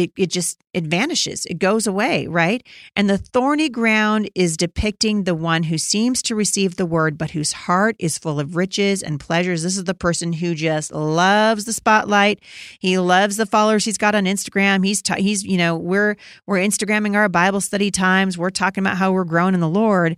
it, 0.00 0.12
it 0.16 0.30
just 0.30 0.58
it 0.72 0.84
vanishes. 0.84 1.46
It 1.46 1.58
goes 1.58 1.86
away 1.86 2.26
right? 2.26 2.66
And 2.96 3.08
the 3.08 3.18
thorny 3.18 3.68
ground 3.68 4.30
is 4.34 4.56
depicting 4.56 5.24
the 5.24 5.34
one 5.34 5.64
who 5.64 5.78
seems 5.78 6.22
to 6.22 6.34
receive 6.34 6.76
the 6.76 6.86
word 6.86 7.18
but 7.18 7.30
whose 7.30 7.52
heart 7.52 7.96
is 7.98 8.18
full 8.18 8.40
of 8.40 8.56
riches 8.56 9.02
and 9.02 9.20
pleasures. 9.20 9.62
This 9.62 9.76
is 9.76 9.84
the 9.84 9.94
person 9.94 10.32
who 10.32 10.54
just 10.54 10.92
loves 10.92 11.64
the 11.64 11.72
spotlight. 11.72 12.40
He 12.78 12.98
loves 12.98 13.36
the 13.36 13.46
followers 13.46 13.84
he's 13.84 13.98
got 13.98 14.14
on 14.14 14.24
instagram. 14.24 14.84
He's 14.84 15.02
ta- 15.02 15.16
he's 15.16 15.44
you 15.44 15.58
know 15.58 15.76
we're 15.76 16.16
we're 16.46 16.58
instagramming 16.58 17.14
our 17.14 17.28
bible 17.28 17.60
study 17.60 17.90
times. 17.90 18.38
We're 18.38 18.50
talking 18.50 18.82
about 18.82 18.96
how 18.96 19.12
we're 19.12 19.24
growing 19.24 19.54
in 19.54 19.60
the 19.60 19.68
lord 19.68 20.16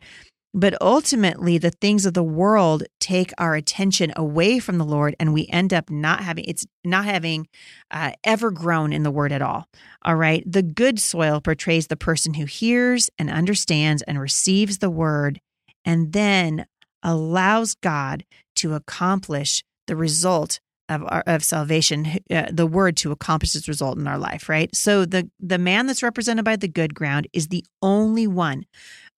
but 0.54 0.80
ultimately, 0.82 1.56
the 1.56 1.70
things 1.70 2.04
of 2.04 2.12
the 2.12 2.22
world 2.22 2.82
take 3.00 3.32
our 3.38 3.54
attention 3.54 4.12
away 4.16 4.58
from 4.58 4.76
the 4.76 4.84
Lord, 4.84 5.16
and 5.18 5.32
we 5.32 5.46
end 5.48 5.72
up 5.72 5.88
not 5.88 6.22
having 6.22 6.44
it's 6.44 6.66
not 6.84 7.06
having 7.06 7.48
uh, 7.90 8.12
ever 8.22 8.50
grown 8.50 8.92
in 8.92 9.02
the 9.02 9.10
Word 9.10 9.32
at 9.32 9.40
all. 9.40 9.66
All 10.04 10.16
right. 10.16 10.42
The 10.50 10.62
good 10.62 10.98
soil 10.98 11.40
portrays 11.40 11.86
the 11.86 11.96
person 11.96 12.34
who 12.34 12.44
hears 12.44 13.08
and 13.18 13.30
understands 13.30 14.02
and 14.02 14.20
receives 14.20 14.78
the 14.78 14.90
Word, 14.90 15.40
and 15.84 16.12
then 16.12 16.66
allows 17.02 17.74
God 17.74 18.24
to 18.56 18.74
accomplish 18.74 19.64
the 19.86 19.96
result 19.96 20.60
of, 20.88 21.02
our, 21.04 21.22
of 21.26 21.42
salvation, 21.42 22.18
uh, 22.30 22.46
the 22.50 22.66
word 22.66 22.96
to 22.98 23.12
accomplish 23.12 23.56
its 23.56 23.68
result 23.68 23.98
in 23.98 24.06
our 24.06 24.18
life, 24.18 24.48
right? 24.48 24.74
So 24.74 25.04
the 25.04 25.30
the 25.40 25.58
man 25.58 25.86
that's 25.86 26.02
represented 26.02 26.44
by 26.44 26.56
the 26.56 26.68
good 26.68 26.94
ground 26.94 27.28
is 27.32 27.48
the 27.48 27.64
only 27.80 28.26
one 28.26 28.66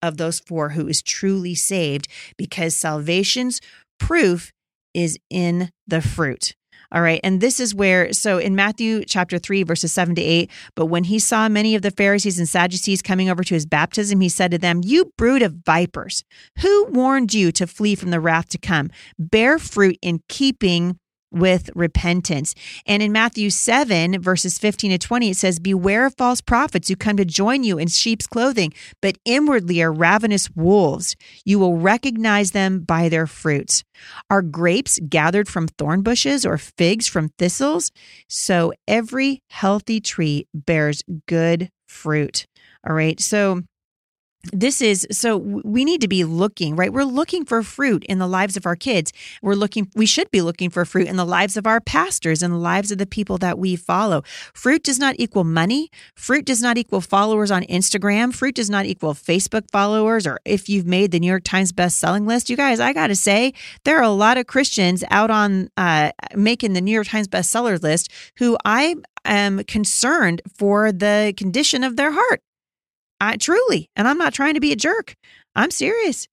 of 0.07 0.17
those 0.17 0.41
four 0.41 0.71
who 0.71 0.87
is 0.87 1.03
truly 1.03 1.55
saved 1.55 2.09
because 2.37 2.75
salvation's 2.75 3.61
proof 3.99 4.53
is 4.93 5.19
in 5.31 5.71
the 5.87 6.01
fruit. 6.01 6.55
All 6.93 7.03
right. 7.03 7.21
And 7.25 7.41
this 7.41 7.59
is 7.59 7.75
where, 7.75 8.13
so 8.13 8.39
in 8.39 8.55
Matthew 8.55 9.05
chapter 9.05 9.37
3, 9.37 9.65
verses 9.65 9.93
7 9.93 10.15
to 10.15 10.23
8, 10.23 10.51
but 10.77 10.87
when 10.87 11.05
he 11.05 11.19
saw 11.19 11.49
many 11.49 11.75
of 11.75 11.83
the 11.83 11.91
Pharisees 11.91 12.39
and 12.39 12.49
Sadducees 12.49 13.03
coming 13.03 13.29
over 13.29 13.43
to 13.43 13.55
his 13.55 13.67
baptism, 13.67 14.21
he 14.21 14.29
said 14.29 14.53
to 14.53 14.59
them, 14.59 14.81
You 14.85 15.13
brood 15.19 15.43
of 15.43 15.55
vipers, 15.67 16.23
who 16.61 16.85
warned 16.87 17.35
you 17.35 17.51
to 17.53 17.67
flee 17.67 17.97
from 17.97 18.11
the 18.11 18.21
wrath 18.21 18.49
to 18.51 18.59
come? 18.59 18.91
Bear 19.19 19.59
fruit 19.59 19.99
in 20.03 20.21
keeping 20.29 21.01
with 21.35 21.71
repentance. 21.75 22.55
And 22.87 23.03
in 23.03 23.13
Matthew 23.13 23.51
7, 23.51 24.21
verses 24.21 24.59
15 24.59 24.93
to 24.93 24.99
20, 24.99 25.31
it 25.31 25.37
says, 25.37 25.59
Beware 25.59 26.07
of 26.07 26.15
false 26.17 26.41
prophets 26.41 26.89
who 26.89 26.97
come 26.97 27.17
to 27.17 27.25
join 27.25 27.65
you 27.65 27.79
in 27.79 27.89
sheep's 27.89 28.27
clothing, 28.27 28.73
but 29.01 29.19
inwardly 29.25 29.83
are 29.83 29.93
ravenous 29.93 30.51
wolves. 30.51 31.17
You 31.45 31.59
will 31.59 31.77
recognize 31.77 32.53
them 32.53 32.81
by 32.81 33.09
their 33.09 33.27
fruits. 33.27 33.85
Are 34.31 34.43
grapes 34.43 34.99
gathered 35.09 35.49
from 35.49 35.69
thorn 35.69 36.03
bushes 36.03 36.47
or 36.47 36.59
figs 36.59 37.09
from 37.09 37.31
thistles? 37.39 37.91
So 38.29 38.73
every 38.87 39.43
healthy 39.51 40.01
tree 40.01 40.47
bears 40.55 41.03
good 41.27 41.71
fruit. 41.87 42.47
All 42.87 42.95
right. 42.95 43.19
So, 43.21 43.63
this 44.53 44.81
is 44.81 45.07
so 45.11 45.39
we 45.39 45.85
need 45.85 46.01
to 46.01 46.09
be 46.09 46.25
looking 46.25 46.77
right? 46.77 46.93
We're 46.93 47.05
looking 47.05 47.45
for 47.45 47.63
fruit 47.63 48.05
in 48.05 48.19
the 48.19 48.27
lives 48.27 48.57
of 48.57 48.67
our 48.67 48.77
kids. 48.77 49.13
We're 49.43 49.55
looking 49.55 49.91
we 49.95 50.07
should 50.07 50.31
be 50.31 50.41
looking 50.41 50.71
for 50.71 50.85
fruit 50.85 51.09
in 51.09 51.17
the 51.17 51.25
lives 51.25 51.57
of 51.57 51.67
our 51.67 51.81
pastors 51.81 52.43
and 52.43 52.53
the 52.53 52.59
lives 52.59 52.91
of 52.91 52.99
the 52.99 53.07
people 53.07 53.39
that 53.39 53.59
we 53.59 53.77
follow. 53.77 54.23
Fruit 54.55 54.83
does 54.83 54.99
not 54.99 55.17
equal 55.19 55.45
money. 55.45 55.91
Fruit 56.15 56.45
does 56.45 56.61
not 56.61 56.79
equal 56.79 57.01
followers 57.01 57.51
on 57.51 57.63
instagram. 57.65 58.35
Fruit 58.35 58.55
does 58.55 58.71
not 58.71 58.87
equal 58.87 59.15
facebook 59.15 59.65
followers 59.71 60.27
or 60.27 60.39
if 60.45 60.69
you've 60.69 60.87
made 60.87 61.11
the 61.11 61.21
new 61.21 61.29
york 61.29 61.45
times 61.45 61.73
best-selling 61.73 62.27
list. 62.27 62.51
You 62.51 62.57
guys 62.57 62.81
i 62.81 62.93
gotta 62.93 63.17
say 63.17 63.53
there 63.85 63.99
are 63.99 64.03
a 64.03 64.11
lot 64.11 64.39
of 64.39 64.47
christians 64.47 65.05
out 65.11 65.31
on 65.31 65.69
uh, 65.77 66.11
making 66.35 66.73
the 66.73 66.81
new 66.81 66.93
york 66.93 67.07
times 67.07 67.29
bestseller 67.29 67.83
list 67.83 68.11
who 68.39 68.57
i 68.65 68.97
am 69.25 69.65
concerned 69.65 70.43
for 70.57 70.93
the 70.93 71.35
condition 71.37 71.85
of 71.85 71.97
their 71.97 72.13
heart 72.13 72.43
I 73.21 73.37
truly, 73.37 73.91
and 73.97 74.07
I'm 74.07 74.19
not 74.19 74.35
trying 74.35 74.55
to 74.55 74.61
be 74.61 74.73
a 74.73 74.77
jerk. 74.77 75.15
I'm 75.55 75.71
serious. 75.71 76.27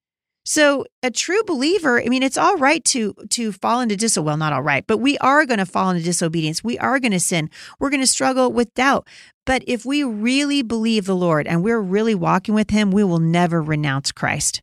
So 0.44 0.86
a 1.04 1.12
true 1.12 1.44
believer, 1.44 2.02
I 2.02 2.08
mean, 2.08 2.24
it's 2.24 2.38
all 2.38 2.58
right 2.58 2.84
to 2.86 3.14
to 3.30 3.52
fall 3.52 3.80
into 3.80 3.96
disobedience. 3.96 4.26
Well, 4.26 4.38
not 4.38 4.54
all 4.54 4.64
right, 4.64 4.86
but 4.88 4.98
we 4.98 5.18
are 5.20 5.46
going 5.46 5.60
to 5.60 5.66
fall 5.66 5.92
into 5.92 6.04
disobedience. 6.04 6.64
We 6.64 6.80
are 6.80 7.00
going 7.00 7.12
to 7.12 7.20
sin. 7.20 7.50
We're 7.80 7.92
going 7.92 8.02
to 8.02 8.08
struggle 8.08 8.52
with 8.52 8.74
doubt. 8.74 9.08
But 9.46 9.64
if 9.68 9.86
we 9.86 10.04
really 10.04 10.64
believe 10.64 11.06
the 11.06 11.16
Lord 11.16 11.48
and 11.48 11.64
we're 11.64 11.80
really 11.80 12.16
walking 12.16 12.56
with 12.56 12.72
Him, 12.72 12.92
we 12.92 13.04
will 13.04 13.20
never 13.20 13.62
renounce 13.62 14.12
Christ. 14.12 14.62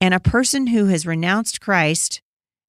And 0.00 0.12
a 0.12 0.20
person 0.20 0.68
who 0.68 0.86
has 0.86 1.06
renounced 1.06 1.60
Christ, 1.60 2.20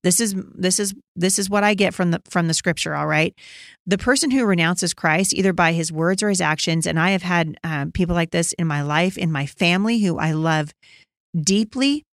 this 0.07 0.21
is 0.21 0.33
this 0.55 0.79
is 0.79 0.95
this 1.17 1.37
is 1.37 1.49
what 1.49 1.65
I 1.65 1.73
get 1.73 1.93
from 1.93 2.11
the 2.11 2.21
from 2.29 2.47
the 2.47 2.53
scripture. 2.53 2.95
All 2.95 3.07
right, 3.07 3.37
the 3.85 3.97
person 3.97 4.31
who 4.31 4.45
renounces 4.45 4.93
Christ 4.93 5.33
either 5.33 5.51
by 5.51 5.73
his 5.73 5.91
words 5.91 6.23
or 6.23 6.29
his 6.29 6.39
actions, 6.39 6.87
and 6.87 6.97
I 6.97 7.09
have 7.09 7.23
had 7.23 7.57
um, 7.65 7.91
people 7.91 8.15
like 8.15 8.31
this 8.31 8.53
in 8.53 8.67
my 8.67 8.81
life, 8.81 9.17
in 9.17 9.33
my 9.33 9.45
family, 9.45 9.99
who 9.99 10.17
I 10.17 10.31
love 10.31 10.73
deeply. 11.37 12.05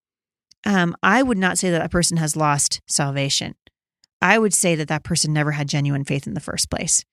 Um, 0.67 0.97
I 1.05 1.23
would 1.23 1.39
not 1.39 1.57
say 1.57 1.71
that 1.71 1.85
a 1.85 1.89
person 1.89 2.17
has 2.17 2.35
lost 2.35 2.81
salvation. 2.89 3.55
I 4.21 4.39
would 4.39 4.55
say 4.55 4.75
that 4.75 4.89
that 4.89 5.05
person 5.05 5.33
never 5.33 5.53
had 5.53 5.69
genuine 5.69 6.05
faith 6.05 6.27
in 6.27 6.35
the 6.35 6.41
first 6.41 6.71
place. 6.71 7.05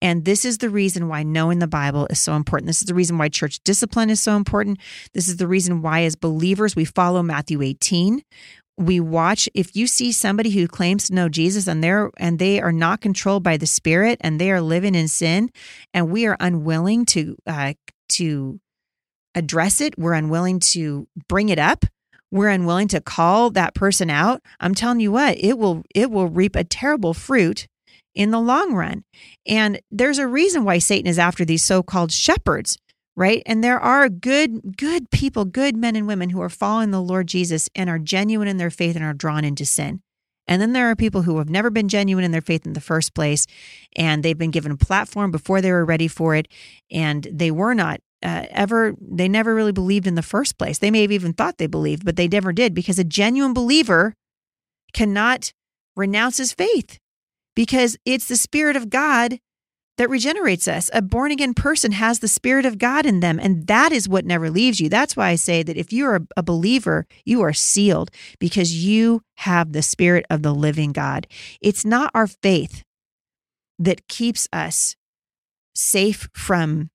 And 0.00 0.24
this 0.24 0.44
is 0.44 0.58
the 0.58 0.70
reason 0.70 1.08
why 1.08 1.24
knowing 1.24 1.58
the 1.58 1.66
Bible 1.66 2.06
is 2.10 2.20
so 2.20 2.34
important. 2.34 2.68
This 2.68 2.82
is 2.82 2.86
the 2.86 2.94
reason 2.94 3.18
why 3.18 3.28
church 3.28 3.58
discipline 3.64 4.10
is 4.10 4.20
so 4.20 4.36
important. 4.36 4.78
This 5.14 5.28
is 5.28 5.38
the 5.38 5.48
reason 5.48 5.82
why, 5.82 6.02
as 6.02 6.14
believers, 6.14 6.76
we 6.76 6.84
follow 6.84 7.22
Matthew 7.22 7.62
18. 7.62 8.22
We 8.78 9.00
watch 9.00 9.48
if 9.54 9.74
you 9.74 9.88
see 9.88 10.12
somebody 10.12 10.50
who 10.50 10.68
claims 10.68 11.08
to 11.08 11.14
know 11.14 11.28
Jesus 11.28 11.66
and 11.66 11.82
they're 11.82 12.12
and 12.16 12.38
they 12.38 12.60
are 12.60 12.72
not 12.72 13.00
controlled 13.00 13.42
by 13.42 13.56
the 13.56 13.66
Spirit 13.66 14.18
and 14.20 14.40
they 14.40 14.52
are 14.52 14.60
living 14.60 14.94
in 14.94 15.08
sin, 15.08 15.50
and 15.92 16.10
we 16.10 16.26
are 16.26 16.36
unwilling 16.38 17.04
to 17.06 17.36
uh, 17.44 17.74
to 18.10 18.60
address 19.34 19.80
it, 19.80 19.98
we're 19.98 20.14
unwilling 20.14 20.60
to 20.60 21.08
bring 21.28 21.48
it 21.48 21.58
up, 21.58 21.84
we're 22.30 22.48
unwilling 22.48 22.88
to 22.88 23.00
call 23.00 23.50
that 23.50 23.74
person 23.74 24.10
out. 24.10 24.42
I'm 24.60 24.74
telling 24.74 25.00
you 25.00 25.10
what, 25.10 25.36
it 25.38 25.58
will 25.58 25.82
it 25.92 26.10
will 26.10 26.28
reap 26.28 26.54
a 26.54 26.64
terrible 26.64 27.14
fruit 27.14 27.66
in 28.14 28.30
the 28.30 28.40
long 28.40 28.74
run. 28.74 29.04
And 29.46 29.80
there's 29.90 30.18
a 30.18 30.26
reason 30.26 30.64
why 30.64 30.78
Satan 30.78 31.08
is 31.08 31.18
after 31.18 31.44
these 31.44 31.64
so-called 31.64 32.12
shepherds, 32.12 32.78
right? 33.18 33.42
And 33.46 33.64
there 33.64 33.80
are 33.80 34.08
good 34.08 34.76
good 34.76 35.10
people, 35.10 35.44
good 35.44 35.76
men 35.76 35.96
and 35.96 36.06
women 36.06 36.30
who 36.30 36.40
are 36.40 36.48
following 36.48 36.92
the 36.92 37.02
Lord 37.02 37.26
Jesus 37.26 37.68
and 37.74 37.90
are 37.90 37.98
genuine 37.98 38.46
in 38.46 38.58
their 38.58 38.70
faith 38.70 38.94
and 38.94 39.04
are 39.04 39.12
drawn 39.12 39.44
into 39.44 39.66
sin. 39.66 40.00
And 40.46 40.62
then 40.62 40.72
there 40.72 40.88
are 40.88 40.94
people 40.94 41.22
who 41.22 41.38
have 41.38 41.50
never 41.50 41.68
been 41.68 41.88
genuine 41.88 42.24
in 42.24 42.30
their 42.30 42.40
faith 42.40 42.64
in 42.64 42.74
the 42.74 42.80
first 42.80 43.14
place, 43.14 43.44
and 43.96 44.22
they've 44.22 44.38
been 44.38 44.52
given 44.52 44.70
a 44.70 44.76
platform 44.76 45.32
before 45.32 45.60
they 45.60 45.72
were 45.72 45.84
ready 45.84 46.06
for 46.06 46.36
it, 46.36 46.46
and 46.92 47.26
they 47.30 47.50
were 47.50 47.74
not 47.74 48.00
uh, 48.22 48.46
ever, 48.50 48.94
they 49.00 49.28
never 49.28 49.52
really 49.52 49.72
believed 49.72 50.06
in 50.06 50.14
the 50.14 50.22
first 50.22 50.56
place. 50.56 50.78
They 50.78 50.90
may 50.90 51.02
have 51.02 51.12
even 51.12 51.32
thought 51.32 51.58
they 51.58 51.66
believed, 51.66 52.04
but 52.04 52.14
they 52.14 52.28
never 52.28 52.52
did 52.52 52.72
because 52.72 53.00
a 53.00 53.04
genuine 53.04 53.52
believer 53.52 54.14
cannot 54.92 55.52
renounce 55.96 56.38
his 56.38 56.52
faith 56.52 56.98
because 57.54 57.98
it's 58.04 58.28
the 58.28 58.36
Spirit 58.36 58.76
of 58.76 58.90
God 58.90 59.40
that 59.98 60.08
regenerates 60.08 60.66
us. 60.66 60.88
A 60.94 61.02
born 61.02 61.30
again 61.30 61.52
person 61.52 61.92
has 61.92 62.20
the 62.20 62.28
Spirit 62.28 62.64
of 62.64 62.78
God 62.78 63.04
in 63.04 63.20
them, 63.20 63.38
and 63.38 63.66
that 63.66 63.92
is 63.92 64.08
what 64.08 64.24
never 64.24 64.48
leaves 64.48 64.80
you. 64.80 64.88
That's 64.88 65.16
why 65.16 65.28
I 65.28 65.34
say 65.34 65.62
that 65.62 65.76
if 65.76 65.92
you're 65.92 66.26
a 66.36 66.42
believer, 66.42 67.06
you 67.24 67.42
are 67.42 67.52
sealed 67.52 68.10
because 68.38 68.74
you 68.74 69.22
have 69.38 69.72
the 69.72 69.82
Spirit 69.82 70.24
of 70.30 70.42
the 70.42 70.54
living 70.54 70.92
God. 70.92 71.26
It's 71.60 71.84
not 71.84 72.10
our 72.14 72.28
faith 72.28 72.84
that 73.78 74.08
keeps 74.08 74.48
us 74.52 74.96
safe 75.74 76.28
from 76.32 76.90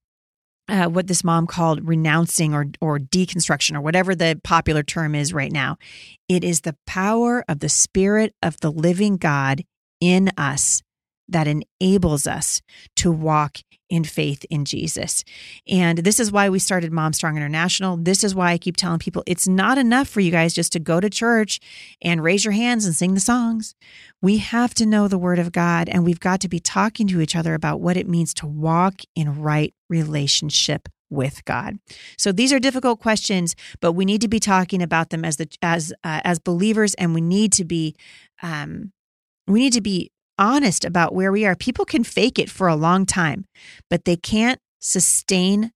uh, 0.69 0.85
what 0.85 1.07
this 1.07 1.25
mom 1.25 1.45
called 1.45 1.85
renouncing 1.85 2.53
or 2.53 2.67
or 2.79 2.97
deconstruction 2.97 3.75
or 3.75 3.81
whatever 3.81 4.15
the 4.15 4.39
popular 4.45 4.81
term 4.81 5.13
is 5.13 5.33
right 5.33 5.51
now. 5.51 5.77
It 6.29 6.43
is 6.45 6.61
the 6.61 6.77
power 6.87 7.43
of 7.49 7.59
the 7.59 7.69
Spirit 7.69 8.33
of 8.41 8.57
the 8.61 8.71
living 8.71 9.17
God 9.17 9.63
in 9.99 10.31
us 10.37 10.81
that 11.33 11.47
enables 11.47 12.25
us 12.25 12.61
to 12.95 13.11
walk 13.11 13.57
in 13.89 14.03
faith 14.03 14.43
in 14.49 14.65
Jesus. 14.65 15.23
And 15.67 15.99
this 15.99 16.19
is 16.19 16.31
why 16.31 16.49
we 16.49 16.57
started 16.57 16.91
Mom 16.91 17.13
Strong 17.13 17.37
International. 17.37 17.95
This 17.97 18.23
is 18.23 18.33
why 18.33 18.51
I 18.51 18.57
keep 18.57 18.75
telling 18.75 18.97
people 18.97 19.23
it's 19.27 19.47
not 19.47 19.77
enough 19.77 20.07
for 20.07 20.19
you 20.19 20.31
guys 20.31 20.53
just 20.53 20.73
to 20.73 20.79
go 20.79 20.99
to 20.99 21.09
church 21.09 21.59
and 22.01 22.23
raise 22.23 22.43
your 22.43 22.53
hands 22.53 22.85
and 22.85 22.95
sing 22.95 23.13
the 23.13 23.19
songs. 23.19 23.75
We 24.21 24.37
have 24.37 24.73
to 24.75 24.85
know 24.85 25.07
the 25.07 25.19
Word 25.19 25.37
of 25.37 25.51
God 25.51 25.89
and 25.89 26.03
we've 26.03 26.19
got 26.19 26.39
to 26.41 26.49
be 26.49 26.59
talking 26.59 27.07
to 27.09 27.21
each 27.21 27.35
other 27.35 27.53
about 27.53 27.81
what 27.81 27.97
it 27.97 28.07
means 28.07 28.33
to 28.35 28.47
walk 28.47 29.01
in 29.15 29.41
right 29.41 29.75
relationship 29.89 30.89
with 31.13 31.45
God. 31.45 31.77
So 32.17 32.31
these 32.31 32.51
are 32.51 32.59
difficult 32.59 32.99
questions, 32.99 33.55
but 33.79 33.91
we 33.91 34.05
need 34.05 34.21
to 34.21 34.27
be 34.27 34.39
talking 34.39 34.81
about 34.81 35.11
them 35.11 35.23
as 35.23 35.37
the 35.37 35.47
as 35.61 35.93
uh, 36.03 36.21
as 36.23 36.39
believers, 36.39 36.95
and 36.95 37.13
we 37.13 37.21
need 37.21 37.53
to 37.53 37.63
be 37.63 37.95
um, 38.41 38.91
we 39.47 39.59
need 39.59 39.73
to 39.73 39.81
be 39.81 40.11
honest 40.37 40.85
about 40.85 41.13
where 41.13 41.31
we 41.31 41.45
are. 41.45 41.55
People 41.55 41.85
can 41.85 42.03
fake 42.03 42.39
it 42.39 42.49
for 42.49 42.67
a 42.67 42.75
long 42.75 43.05
time, 43.05 43.45
but 43.89 44.05
they 44.05 44.15
can't 44.15 44.59
sustain 44.79 45.71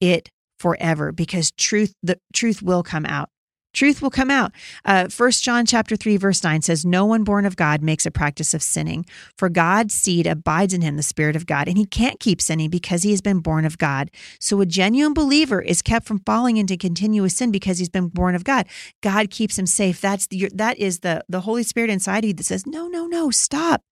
it 0.00 0.28
forever 0.58 1.12
because 1.12 1.50
truth 1.52 1.94
the 2.02 2.18
truth 2.32 2.62
will 2.62 2.82
come 2.82 3.06
out. 3.06 3.28
Truth 3.72 4.02
will 4.02 4.10
come 4.10 4.32
out. 4.32 4.50
Uh, 4.84 5.06
First 5.08 5.44
John 5.44 5.64
chapter 5.64 5.94
three 5.94 6.16
verse 6.16 6.42
nine 6.42 6.60
says, 6.60 6.84
"No 6.84 7.06
one 7.06 7.22
born 7.22 7.46
of 7.46 7.54
God 7.54 7.82
makes 7.82 8.04
a 8.04 8.10
practice 8.10 8.52
of 8.52 8.64
sinning, 8.64 9.06
for 9.38 9.48
God's 9.48 9.94
seed 9.94 10.26
abides 10.26 10.74
in 10.74 10.82
him, 10.82 10.96
the 10.96 11.04
Spirit 11.04 11.36
of 11.36 11.46
God, 11.46 11.68
and 11.68 11.78
he 11.78 11.86
can't 11.86 12.18
keep 12.18 12.42
sinning 12.42 12.68
because 12.68 13.04
he 13.04 13.12
has 13.12 13.20
been 13.20 13.38
born 13.38 13.64
of 13.64 13.78
God. 13.78 14.10
So 14.40 14.60
a 14.60 14.66
genuine 14.66 15.14
believer 15.14 15.62
is 15.62 15.82
kept 15.82 16.06
from 16.06 16.18
falling 16.26 16.56
into 16.56 16.76
continuous 16.76 17.36
sin 17.36 17.52
because 17.52 17.78
he's 17.78 17.88
been 17.88 18.08
born 18.08 18.34
of 18.34 18.42
God. 18.42 18.66
God 19.02 19.30
keeps 19.30 19.56
him 19.56 19.66
safe. 19.66 20.00
That's 20.00 20.26
the, 20.26 20.50
that 20.52 20.76
is 20.78 21.00
the 21.00 21.24
the 21.28 21.42
Holy 21.42 21.62
Spirit 21.62 21.90
inside 21.90 22.24
of 22.24 22.28
you 22.28 22.34
that 22.34 22.44
says, 22.44 22.66
"No, 22.66 22.88
no, 22.88 23.06
no, 23.06 23.30
stop 23.30 23.82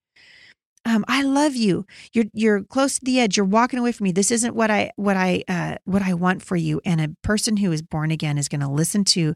um, 0.88 1.04
I 1.06 1.22
love 1.22 1.54
you. 1.54 1.84
You're 2.14 2.24
you're 2.32 2.62
close 2.62 2.98
to 2.98 3.04
the 3.04 3.20
edge. 3.20 3.36
You're 3.36 3.44
walking 3.44 3.78
away 3.78 3.92
from 3.92 4.04
me. 4.04 4.12
This 4.12 4.30
isn't 4.30 4.54
what 4.54 4.70
I 4.70 4.90
what 4.96 5.18
I 5.18 5.44
uh, 5.46 5.76
what 5.84 6.00
I 6.00 6.14
want 6.14 6.42
for 6.42 6.56
you. 6.56 6.80
And 6.84 7.00
a 7.00 7.14
person 7.22 7.58
who 7.58 7.70
is 7.72 7.82
born 7.82 8.10
again 8.10 8.38
is 8.38 8.48
going 8.48 8.62
to 8.62 8.68
listen 8.68 9.04
to 9.04 9.34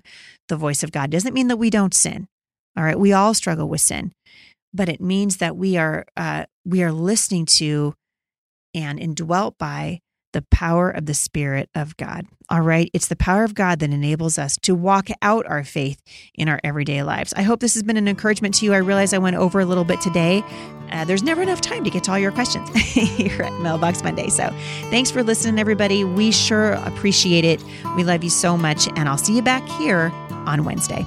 the 0.49 0.57
voice 0.57 0.83
of 0.83 0.93
God. 0.93 1.11
Doesn't 1.11 1.35
mean 1.35 1.49
that 1.49 1.59
we 1.59 1.69
don't 1.69 1.93
sin. 1.93 2.27
All 2.75 2.83
right, 2.85 2.99
we 2.99 3.13
all 3.13 3.35
struggle 3.35 3.69
with 3.69 3.83
sin, 3.83 4.13
but 4.73 4.89
it 4.89 5.01
means 5.01 5.37
that 5.37 5.55
we 5.55 5.77
are 5.77 6.07
uh, 6.17 6.47
we 6.65 6.83
are 6.83 6.93
listening 6.93 7.45
to 7.47 7.95
and 8.75 8.99
indwelt 8.99 9.59
by 9.59 10.01
the 10.33 10.43
power 10.43 10.91
of 10.91 11.07
the 11.07 11.15
Spirit 11.15 11.71
of 11.75 11.97
God. 11.97 12.27
All 12.49 12.61
right. 12.61 12.91
It's 12.93 13.09
the 13.09 13.17
power 13.17 13.45
of 13.45 13.55
God 13.55 13.79
that 13.79 13.91
enables 13.91 14.39
us 14.39 14.59
to 14.59 14.75
walk 14.75 15.09
out 15.23 15.47
our 15.47 15.65
faith 15.65 16.03
in 16.35 16.49
our 16.49 16.61
everyday 16.63 17.03
lives. 17.03 17.33
I 17.35 17.43
hope 17.43 17.61
this 17.61 17.75
has 17.75 17.83
been 17.83 17.97
an 17.97 18.09
encouragement 18.09 18.55
to 18.57 18.67
you. 18.67 18.75
I 18.75 18.79
realize 18.79 19.15
I 19.15 19.19
went 19.19 19.37
over 19.37 19.61
a 19.61 19.65
little 19.65 19.85
bit 19.85 20.01
today. 20.01 20.45
Uh, 20.91 21.05
there's 21.07 21.23
never 21.23 21.41
enough 21.41 21.63
time 21.63 21.83
to 21.85 21.91
get 21.91 22.05
to 22.05 22.13
all 22.13 22.19
your 22.19 22.33
questions 22.33 22.69
here 22.75 23.43
at 23.43 23.61
Mailbox 23.61 24.03
Monday. 24.03 24.29
So 24.29 24.51
thanks 24.91 25.11
for 25.11 25.23
listening, 25.23 25.59
everybody. 25.59 26.05
We 26.05 26.31
sure 26.31 26.73
appreciate 26.73 27.45
it. 27.45 27.65
We 27.97 28.05
love 28.05 28.23
you 28.23 28.31
so 28.31 28.59
much. 28.59 28.87
And 28.97 29.09
I'll 29.09 29.19
see 29.19 29.35
you 29.35 29.43
back 29.43 29.67
here 29.71 30.11
on 30.47 30.65
Wednesday. 30.65 31.07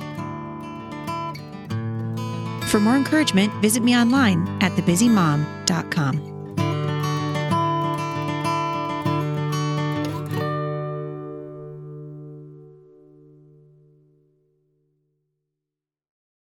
For 2.68 2.80
more 2.80 2.96
encouragement, 2.96 3.54
visit 3.62 3.84
me 3.84 3.96
online 3.96 4.48
at 4.62 4.72
thebusymom.com. 4.72 6.35